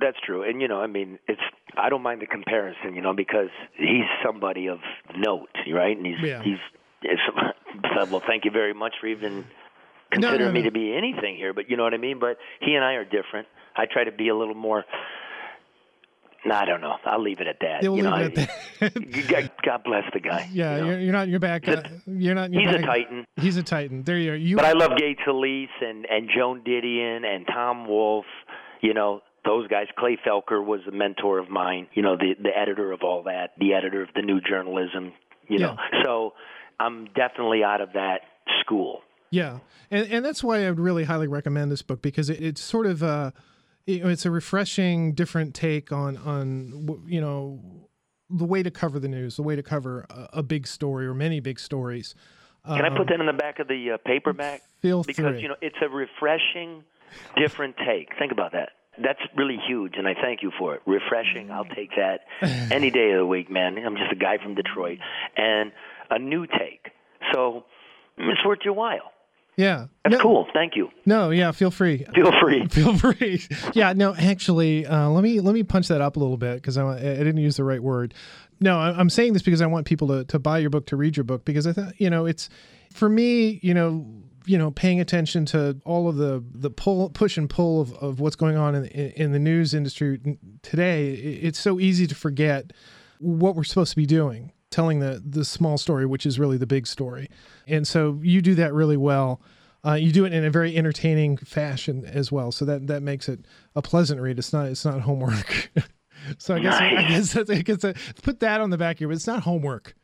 That's 0.00 0.18
true. 0.24 0.42
And, 0.42 0.60
you 0.60 0.68
know, 0.68 0.80
I 0.80 0.86
mean, 0.86 1.18
it's, 1.26 1.40
I 1.76 1.88
don't 1.88 2.02
mind 2.02 2.20
the 2.20 2.26
comparison, 2.26 2.94
you 2.94 3.00
know, 3.00 3.14
because 3.14 3.48
he's 3.74 4.04
somebody 4.24 4.68
of 4.68 4.78
note, 5.16 5.48
right? 5.72 5.96
And 5.96 6.06
he's, 6.06 6.16
Yeah. 6.22 6.42
he's, 6.42 6.58
well, 8.10 8.22
thank 8.26 8.44
you 8.44 8.50
very 8.50 8.74
much 8.74 8.94
for 9.00 9.06
even 9.06 9.44
considering 10.10 10.40
no, 10.48 10.52
me 10.52 10.60
no. 10.60 10.66
to 10.66 10.70
be 10.72 10.94
anything 10.94 11.36
here, 11.36 11.52
but 11.52 11.70
you 11.70 11.76
know 11.76 11.84
what 11.84 11.94
I 11.94 11.98
mean? 11.98 12.18
But 12.18 12.38
he 12.60 12.74
and 12.74 12.84
I 12.84 12.94
are 12.94 13.04
different. 13.04 13.48
I 13.76 13.86
try 13.86 14.04
to 14.04 14.12
be 14.12 14.28
a 14.28 14.36
little 14.36 14.54
more, 14.54 14.84
no, 16.44 16.54
I 16.54 16.64
don't 16.64 16.80
know. 16.80 16.96
I'll 17.04 17.22
leave 17.22 17.40
it 17.40 17.46
at 17.46 17.58
that. 17.60 17.82
We'll 17.82 17.96
you 17.96 18.02
know, 18.02 18.16
leave 18.16 18.38
it 18.38 18.50
at 18.80 18.94
that. 18.94 19.47
God, 19.68 19.84
bless 19.84 20.04
the 20.14 20.20
guy. 20.20 20.48
yeah, 20.50 20.76
you 20.76 20.80
know? 20.80 20.88
you're, 20.88 21.00
you're 21.00 21.12
not 21.12 21.28
your 21.28 21.40
back. 21.40 21.68
Uh, 21.68 21.82
you're 22.06 22.34
not 22.34 22.50
your 22.50 22.62
He's 22.62 22.74
a 22.74 22.82
titan. 22.86 23.26
He's 23.36 23.56
a 23.58 23.62
titan. 23.62 24.02
There 24.02 24.16
you 24.16 24.32
are. 24.32 24.34
You 24.34 24.56
But 24.56 24.64
I 24.64 24.72
love 24.72 24.92
Gay 24.96 25.14
Talese 25.14 25.66
and 25.82 26.06
and 26.06 26.30
Joan 26.34 26.62
Didion 26.64 27.26
and 27.26 27.46
Tom 27.46 27.86
Wolfe. 27.86 28.24
You 28.80 28.94
know 28.94 29.20
those 29.44 29.68
guys. 29.68 29.88
Clay 29.98 30.18
Felker 30.26 30.64
was 30.64 30.80
a 30.88 30.90
mentor 30.90 31.38
of 31.38 31.50
mine. 31.50 31.86
You 31.92 32.00
know 32.00 32.16
the 32.16 32.34
the 32.42 32.48
editor 32.56 32.92
of 32.92 33.02
all 33.02 33.24
that, 33.24 33.50
the 33.58 33.74
editor 33.74 34.02
of 34.02 34.08
the 34.14 34.22
New 34.22 34.40
Journalism. 34.40 35.12
You 35.48 35.58
know, 35.58 35.76
so 36.02 36.32
I'm 36.80 37.06
definitely 37.14 37.62
out 37.62 37.82
of 37.82 37.92
that 37.92 38.20
school. 38.60 39.02
Yeah, 39.28 39.58
and 39.90 40.10
and 40.10 40.24
that's 40.24 40.42
why 40.42 40.64
I 40.64 40.70
would 40.70 40.80
really 40.80 41.04
highly 41.04 41.26
recommend 41.26 41.70
this 41.70 41.82
book 41.82 42.00
because 42.00 42.30
it, 42.30 42.40
it's 42.40 42.62
sort 42.62 42.86
of 42.86 43.02
a, 43.02 43.34
know, 43.86 44.08
it's 44.08 44.24
a 44.24 44.30
refreshing, 44.30 45.12
different 45.12 45.54
take 45.54 45.92
on 45.92 46.16
on 46.16 47.04
you 47.06 47.20
know 47.20 47.60
the 48.30 48.44
way 48.44 48.62
to 48.62 48.70
cover 48.70 48.98
the 48.98 49.08
news, 49.08 49.36
the 49.36 49.42
way 49.42 49.56
to 49.56 49.62
cover 49.62 50.06
a, 50.10 50.28
a 50.34 50.42
big 50.42 50.66
story 50.66 51.06
or 51.06 51.14
many 51.14 51.40
big 51.40 51.58
stories. 51.58 52.14
Can 52.66 52.84
I 52.84 52.94
put 52.94 53.08
that 53.08 53.18
in 53.18 53.26
the 53.26 53.32
back 53.32 53.60
of 53.60 53.68
the 53.68 53.92
uh, 53.92 53.96
paperback? 54.04 54.62
Feel 54.82 55.02
because 55.02 55.40
you 55.40 55.48
know 55.48 55.56
it's 55.62 55.76
a 55.80 55.88
refreshing, 55.88 56.84
different 57.36 57.76
take. 57.78 58.10
Think 58.18 58.30
about 58.30 58.52
that. 58.52 58.70
That's 59.02 59.20
really 59.36 59.58
huge, 59.66 59.94
and 59.96 60.06
I 60.06 60.14
thank 60.14 60.42
you 60.42 60.50
for 60.58 60.74
it. 60.74 60.82
Refreshing, 60.84 61.50
I'll 61.50 61.64
take 61.64 61.90
that 61.96 62.22
any 62.70 62.90
day 62.90 63.12
of 63.12 63.18
the 63.18 63.26
week, 63.26 63.50
man. 63.50 63.78
I'm 63.78 63.96
just 63.96 64.12
a 64.12 64.16
guy 64.16 64.38
from 64.42 64.54
Detroit, 64.54 64.98
and 65.36 65.72
a 66.10 66.18
new 66.18 66.46
take. 66.46 66.90
So 67.32 67.64
it's 68.18 68.44
worth 68.44 68.60
your 68.64 68.74
while. 68.74 69.12
Yeah, 69.58 69.86
That's 70.04 70.16
no, 70.16 70.22
cool. 70.22 70.46
Thank 70.54 70.76
you. 70.76 70.88
No, 71.04 71.30
yeah, 71.30 71.50
feel 71.50 71.72
free. 71.72 72.06
Feel 72.14 72.30
free. 72.40 72.66
Feel 72.70 72.96
free. 72.96 73.42
Yeah, 73.74 73.92
no, 73.92 74.14
actually, 74.14 74.86
uh, 74.86 75.08
let 75.08 75.24
me 75.24 75.40
let 75.40 75.52
me 75.52 75.64
punch 75.64 75.88
that 75.88 76.00
up 76.00 76.16
a 76.16 76.20
little 76.20 76.36
bit 76.36 76.54
because 76.56 76.78
I, 76.78 76.86
I 76.96 77.00
didn't 77.00 77.38
use 77.38 77.56
the 77.56 77.64
right 77.64 77.82
word. 77.82 78.14
No, 78.60 78.78
I- 78.78 78.96
I'm 78.96 79.10
saying 79.10 79.32
this 79.32 79.42
because 79.42 79.60
I 79.60 79.66
want 79.66 79.84
people 79.86 80.06
to 80.08 80.24
to 80.26 80.38
buy 80.38 80.58
your 80.58 80.70
book, 80.70 80.86
to 80.86 80.96
read 80.96 81.16
your 81.16 81.24
book, 81.24 81.44
because 81.44 81.66
I 81.66 81.72
thought 81.72 82.00
you 82.00 82.08
know 82.08 82.24
it's 82.24 82.48
for 82.94 83.08
me, 83.08 83.58
you 83.62 83.74
know, 83.74 84.06
you 84.46 84.56
know, 84.58 84.70
paying 84.70 85.00
attention 85.00 85.44
to 85.46 85.76
all 85.84 86.08
of 86.08 86.14
the 86.14 86.42
the 86.54 86.70
pull, 86.70 87.10
push 87.10 87.36
and 87.36 87.50
pull 87.50 87.80
of, 87.80 87.92
of 87.94 88.20
what's 88.20 88.36
going 88.36 88.56
on 88.56 88.76
in, 88.76 88.84
in 88.86 89.10
in 89.10 89.32
the 89.32 89.40
news 89.40 89.74
industry 89.74 90.20
today. 90.62 91.14
It's 91.14 91.58
so 91.58 91.80
easy 91.80 92.06
to 92.06 92.14
forget 92.14 92.72
what 93.18 93.56
we're 93.56 93.64
supposed 93.64 93.90
to 93.90 93.96
be 93.96 94.06
doing, 94.06 94.52
telling 94.70 95.00
the 95.00 95.22
the 95.24 95.44
small 95.44 95.78
story, 95.78 96.06
which 96.06 96.26
is 96.26 96.38
really 96.38 96.56
the 96.56 96.66
big 96.66 96.86
story. 96.86 97.28
And 97.66 97.86
so 97.86 98.18
you 98.22 98.42
do 98.42 98.54
that 98.56 98.74
really 98.74 98.96
well. 98.96 99.40
Uh, 99.84 99.94
you 99.94 100.10
do 100.12 100.24
it 100.24 100.32
in 100.32 100.44
a 100.44 100.50
very 100.50 100.76
entertaining 100.76 101.36
fashion 101.36 102.04
as 102.04 102.32
well, 102.32 102.50
so 102.50 102.64
that 102.64 102.86
that 102.88 103.02
makes 103.02 103.28
it 103.28 103.40
a 103.76 103.82
pleasant 103.82 104.20
read. 104.20 104.38
It's 104.38 104.52
not 104.52 104.66
it's 104.66 104.84
not 104.84 105.00
homework. 105.02 105.70
so 106.38 106.56
I 106.56 106.60
guess 106.60 106.74
I 106.74 107.08
guess 107.08 107.32
that's, 107.32 107.50
I 107.50 107.62
guess 107.62 107.78
that, 107.78 107.96
put 108.22 108.40
that 108.40 108.60
on 108.60 108.70
the 108.70 108.78
back 108.78 108.98
here, 108.98 109.08
but 109.08 109.14
it's 109.14 109.26
not 109.26 109.42
homework. 109.42 109.94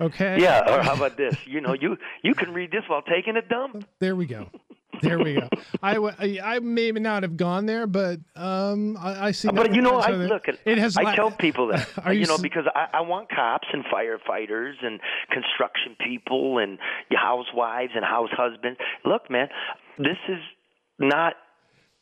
Okay. 0.00 0.40
Yeah, 0.40 0.62
or 0.68 0.82
how 0.82 0.94
about 0.94 1.16
this? 1.16 1.36
You 1.46 1.60
know, 1.60 1.74
you 1.74 1.96
you 2.22 2.34
can 2.34 2.52
read 2.52 2.70
this 2.70 2.82
while 2.88 3.02
taking 3.02 3.36
a 3.36 3.42
dump. 3.42 3.86
There 3.98 4.16
we 4.16 4.26
go. 4.26 4.48
There 5.00 5.18
we 5.18 5.34
go. 5.34 5.48
I, 5.82 5.94
w- 5.94 6.14
I 6.18 6.38
I 6.56 6.58
may 6.60 6.90
not 6.92 7.22
have 7.24 7.36
gone 7.36 7.66
there, 7.66 7.86
but 7.86 8.20
um, 8.36 8.96
I, 9.00 9.28
I 9.28 9.30
see. 9.32 9.48
But 9.48 9.74
you 9.74 9.82
know, 9.82 9.98
I 9.98 10.10
with 10.12 10.28
look. 10.28 10.48
At, 10.48 10.58
It 10.64 10.78
has. 10.78 10.96
I 10.96 11.16
tell 11.16 11.30
people 11.30 11.68
that 11.68 11.88
you 12.06 12.12
you 12.20 12.26
know 12.26 12.34
s- 12.34 12.40
because 12.42 12.66
I, 12.74 12.88
I 12.92 13.00
want 13.00 13.28
cops 13.30 13.66
and 13.72 13.84
firefighters 13.86 14.74
and 14.82 15.00
construction 15.30 15.96
people 15.98 16.58
and 16.58 16.78
housewives 17.10 17.92
and 17.94 18.04
house 18.04 18.30
husbands. 18.32 18.78
Look, 19.04 19.30
man, 19.30 19.48
this 19.98 20.18
is 20.28 20.38
not 20.98 21.34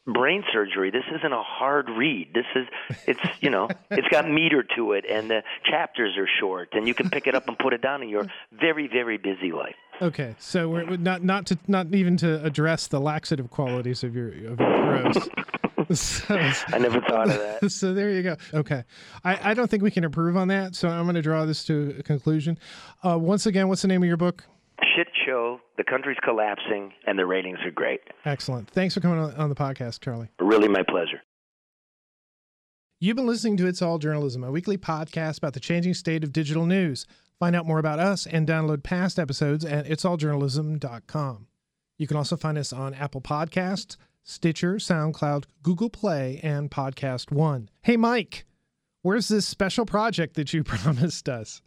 brain 0.07 0.43
surgery. 0.53 0.91
This 0.91 1.05
isn't 1.19 1.33
a 1.33 1.43
hard 1.43 1.89
read. 1.89 2.35
This 2.35 2.47
is 2.57 2.67
it's 3.07 3.21
you 3.41 3.51
know 3.51 3.69
it's 3.91 4.09
got 4.09 4.29
meter 4.29 4.65
to 4.77 4.93
it 4.93 5.05
and 5.09 5.31
the 5.31 5.43
chapters 5.65 6.17
are 6.19 6.29
short 6.41 6.71
and 6.73 6.87
you 6.89 6.95
can 6.95 7.09
pick 7.11 7.27
it 7.27 7.35
up 7.35 7.49
and 7.49 7.57
put 7.59 7.73
it 7.73 7.81
down 7.83 8.03
in 8.03 8.09
your 8.09 8.27
very 8.53 8.89
very 8.89 9.19
busy 9.19 9.53
life. 9.53 9.77
Okay, 10.03 10.35
so 10.39 10.69
we're 10.69 10.97
not 10.97 11.23
not 11.23 11.47
to 11.47 11.59
not 11.69 11.95
even 11.95 12.17
to 12.19 12.43
address 12.45 12.87
the 12.87 13.01
laxative 13.01 13.51
qualities 13.51 14.03
of 14.03 14.15
your 14.15 14.29
of 14.29 14.61
your 14.61 15.11
prose. 15.13 15.29
so, 16.01 16.35
I 16.69 16.79
never 16.79 17.01
thought 17.03 17.29
of 17.29 17.39
that. 17.39 17.71
so 17.71 17.93
there 17.93 18.11
you 18.11 18.23
go. 18.23 18.37
Okay, 18.55 18.85
I, 19.25 19.51
I 19.51 19.55
don't 19.55 19.69
think 19.71 19.83
we 19.83 19.91
can 19.91 20.05
improve 20.05 20.37
on 20.37 20.49
that. 20.49 20.75
So 20.75 20.89
I'm 20.89 21.05
going 21.05 21.17
to 21.17 21.23
draw 21.23 21.45
this 21.45 21.65
to 21.67 21.97
a 21.99 22.03
conclusion. 22.03 22.59
Uh, 23.05 23.19
once 23.19 23.45
again, 23.45 23.69
what's 23.69 23.83
the 23.83 23.89
name 23.89 24.03
of 24.03 24.09
your 24.09 24.17
book? 24.17 24.45
Shit 24.97 25.09
show. 25.27 25.61
The 25.77 25.85
country's 25.85 26.17
collapsing 26.25 26.93
and 27.07 27.19
the 27.19 27.27
ratings 27.27 27.59
are 27.65 27.71
great. 27.71 28.01
Excellent. 28.25 28.71
Thanks 28.71 28.95
for 28.95 29.01
coming 29.01 29.19
on, 29.19 29.35
on 29.35 29.49
the 29.51 29.55
podcast, 29.55 30.01
Charlie. 30.01 30.29
Really, 30.41 30.69
my 30.69 30.83
pleasure. 30.83 31.21
You've 32.99 33.17
been 33.17 33.27
listening 33.27 33.57
to 33.59 33.67
It's 33.67 33.81
All 33.81 33.99
Journalism, 33.99 34.45
a 34.45 34.51
weekly 34.51 34.77
podcast 34.77 35.39
about 35.39 35.55
the 35.55 35.61
changing 35.61 35.95
state 35.95 36.23
of 36.25 36.33
digital 36.33 36.67
news. 36.67 37.07
Find 37.41 37.57
out 37.57 37.67
more 37.67 37.79
about 37.79 37.99
us 37.99 38.27
and 38.27 38.47
download 38.47 38.83
past 38.83 39.19
episodes 39.19 39.65
at 39.65 39.87
itsalljournalism.com. 39.87 41.47
You 41.97 42.07
can 42.07 42.19
also 42.19 42.37
find 42.37 42.59
us 42.59 42.71
on 42.71 42.93
Apple 42.93 43.23
Podcasts, 43.23 43.97
Stitcher, 44.23 44.75
SoundCloud, 44.75 45.45
Google 45.63 45.89
Play, 45.89 46.39
and 46.43 46.71
Podcast 46.71 47.33
One. 47.33 47.71
Hey, 47.81 47.97
Mike, 47.97 48.45
where's 49.01 49.29
this 49.29 49.47
special 49.47 49.87
project 49.87 50.37
that 50.37 50.53
you 50.53 50.63
promised 50.65 51.31
us? 51.31 51.63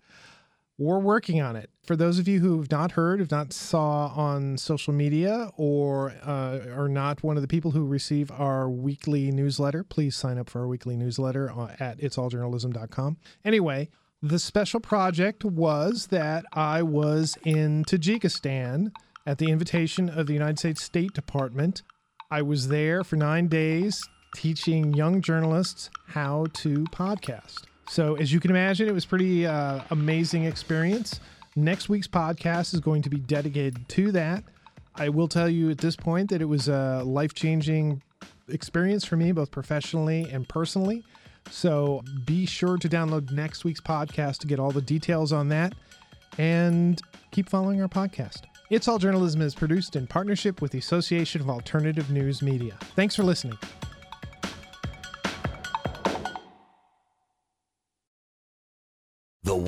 We're 0.78 1.00
working 1.00 1.42
on 1.42 1.56
it. 1.56 1.72
For 1.84 1.96
those 1.96 2.20
of 2.20 2.28
you 2.28 2.40
who've 2.40 2.70
not 2.70 2.92
heard, 2.92 3.20
have 3.20 3.32
not 3.32 3.52
saw 3.52 4.08
on 4.16 4.58
social 4.60 4.94
media, 4.94 5.50
or 5.58 6.12
uh, 6.24 6.60
are 6.76 6.90
not 6.90 7.24
one 7.24 7.36
of 7.36 7.42
the 7.42 7.48
people 7.48 7.72
who 7.72 7.86
receive 7.86 8.30
our 8.32 8.70
weekly 8.70 9.32
newsletter, 9.32 9.84
please 9.84 10.16
sign 10.16 10.38
up 10.38 10.52
for 10.52 10.62
our 10.62 10.68
weekly 10.68 10.96
newsletter 10.96 11.52
uh, 11.52 11.76
at 11.80 12.00
itsalljournalism.com. 12.00 13.18
Anyway, 13.44 13.90
the 14.24 14.40
special 14.40 14.80
project 14.80 15.44
was 15.44 16.08
that 16.08 16.46
I 16.54 16.82
was 16.82 17.38
in 17.44 17.84
Tajikistan 17.84 18.94
at 19.26 19.38
the 19.38 19.52
invitation 19.52 20.10
of 20.10 20.28
the 20.28 20.34
United 20.34 20.58
States 20.58 20.82
State 20.82 21.12
Department. 21.12 21.84
I 22.32 22.42
was 22.42 22.70
there 22.70 23.04
for 23.04 23.18
nine 23.18 23.50
days 23.50 24.08
teaching 24.34 24.94
young 24.94 25.22
journalists 25.22 25.90
how 26.08 26.46
to 26.54 26.86
podcast. 26.86 27.66
So, 27.90 28.16
as 28.16 28.32
you 28.32 28.40
can 28.40 28.50
imagine, 28.50 28.88
it 28.88 28.94
was 28.94 29.06
pretty 29.06 29.46
uh, 29.46 29.82
amazing 29.90 30.46
experience. 30.46 31.20
Next 31.58 31.90
week's 31.90 32.08
podcast 32.08 32.74
is 32.74 32.80
going 32.80 33.02
to 33.02 33.10
be 33.10 33.20
dedicated 33.20 33.90
to 33.90 34.14
that. 34.14 34.46
I 34.96 35.10
will 35.10 35.28
tell 35.28 35.50
you 35.50 35.70
at 35.70 35.80
this 35.80 35.98
point 35.98 36.30
that 36.30 36.42
it 36.42 36.46
was 36.46 36.70
a 36.70 37.04
life 37.06 37.34
changing 37.34 38.02
experience 38.48 39.04
for 39.04 39.18
me, 39.18 39.34
both 39.34 39.52
professionally 39.52 40.30
and 40.32 40.48
personally. 40.48 41.04
So, 41.50 42.04
be 42.26 42.46
sure 42.46 42.78
to 42.78 42.90
download 42.90 43.32
next 43.32 43.64
week's 43.64 43.82
podcast 43.82 44.40
to 44.40 44.48
get 44.48 44.60
all 44.60 44.72
the 44.72 44.82
details 44.82 45.32
on 45.32 45.50
that 45.50 45.74
and 46.38 47.00
keep 47.32 47.50
following 47.50 47.82
our 47.82 47.88
podcast. 47.88 48.44
It's 48.70 48.88
All 48.88 48.98
Journalism 48.98 49.42
is 49.42 49.54
produced 49.54 49.96
in 49.96 50.08
partnership 50.08 50.62
with 50.62 50.72
the 50.72 50.80
Association 50.80 51.42
of 51.42 51.50
Alternative 51.50 52.10
News 52.10 52.42
Media. 52.42 52.76
Thanks 52.96 53.16
for 53.16 53.24
listening. 53.24 53.58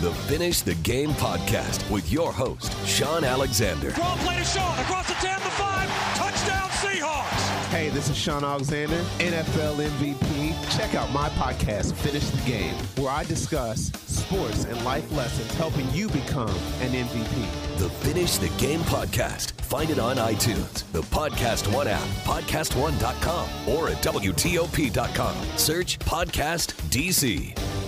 The 0.00 0.12
Finish 0.12 0.60
the 0.60 0.76
Game 0.76 1.10
podcast 1.10 1.90
with 1.90 2.12
your 2.12 2.32
host, 2.32 2.72
Shaun 2.86 3.24
Alexander. 3.24 3.90
Draw 3.90 4.16
play 4.18 4.38
to 4.38 4.44
Shaun 4.44 4.78
across 4.78 5.08
the 5.08 5.14
10, 5.14 5.40
the 5.40 5.50
5, 5.50 5.88
touchdown 6.14 6.68
Seahawks. 6.70 7.66
Hey, 7.70 7.88
this 7.88 8.08
is 8.08 8.16
Shaun 8.16 8.44
Alexander, 8.44 8.94
NFL 9.18 9.74
MVP. 9.98 10.76
Check 10.76 10.94
out 10.94 11.10
my 11.12 11.28
podcast, 11.30 11.94
Finish 11.94 12.28
the 12.30 12.48
Game, 12.48 12.74
where 12.96 13.10
I 13.10 13.24
discuss 13.24 13.90
sports 14.06 14.66
and 14.66 14.84
life 14.84 15.10
lessons 15.16 15.52
helping 15.54 15.90
you 15.90 16.08
become 16.10 16.48
an 16.80 16.92
MVP. 16.92 17.78
The 17.78 17.90
Finish 17.90 18.36
the 18.36 18.50
Game 18.50 18.80
podcast. 18.82 19.50
Find 19.62 19.90
it 19.90 19.98
on 19.98 20.16
iTunes, 20.16 20.84
the 20.92 21.02
Podcast 21.02 21.74
One 21.74 21.88
app, 21.88 22.06
podcastone.com, 22.22 23.48
or 23.66 23.88
at 23.88 23.96
WTOP.com. 23.96 25.58
Search 25.58 25.98
Podcast 25.98 26.74
DC. 26.88 27.87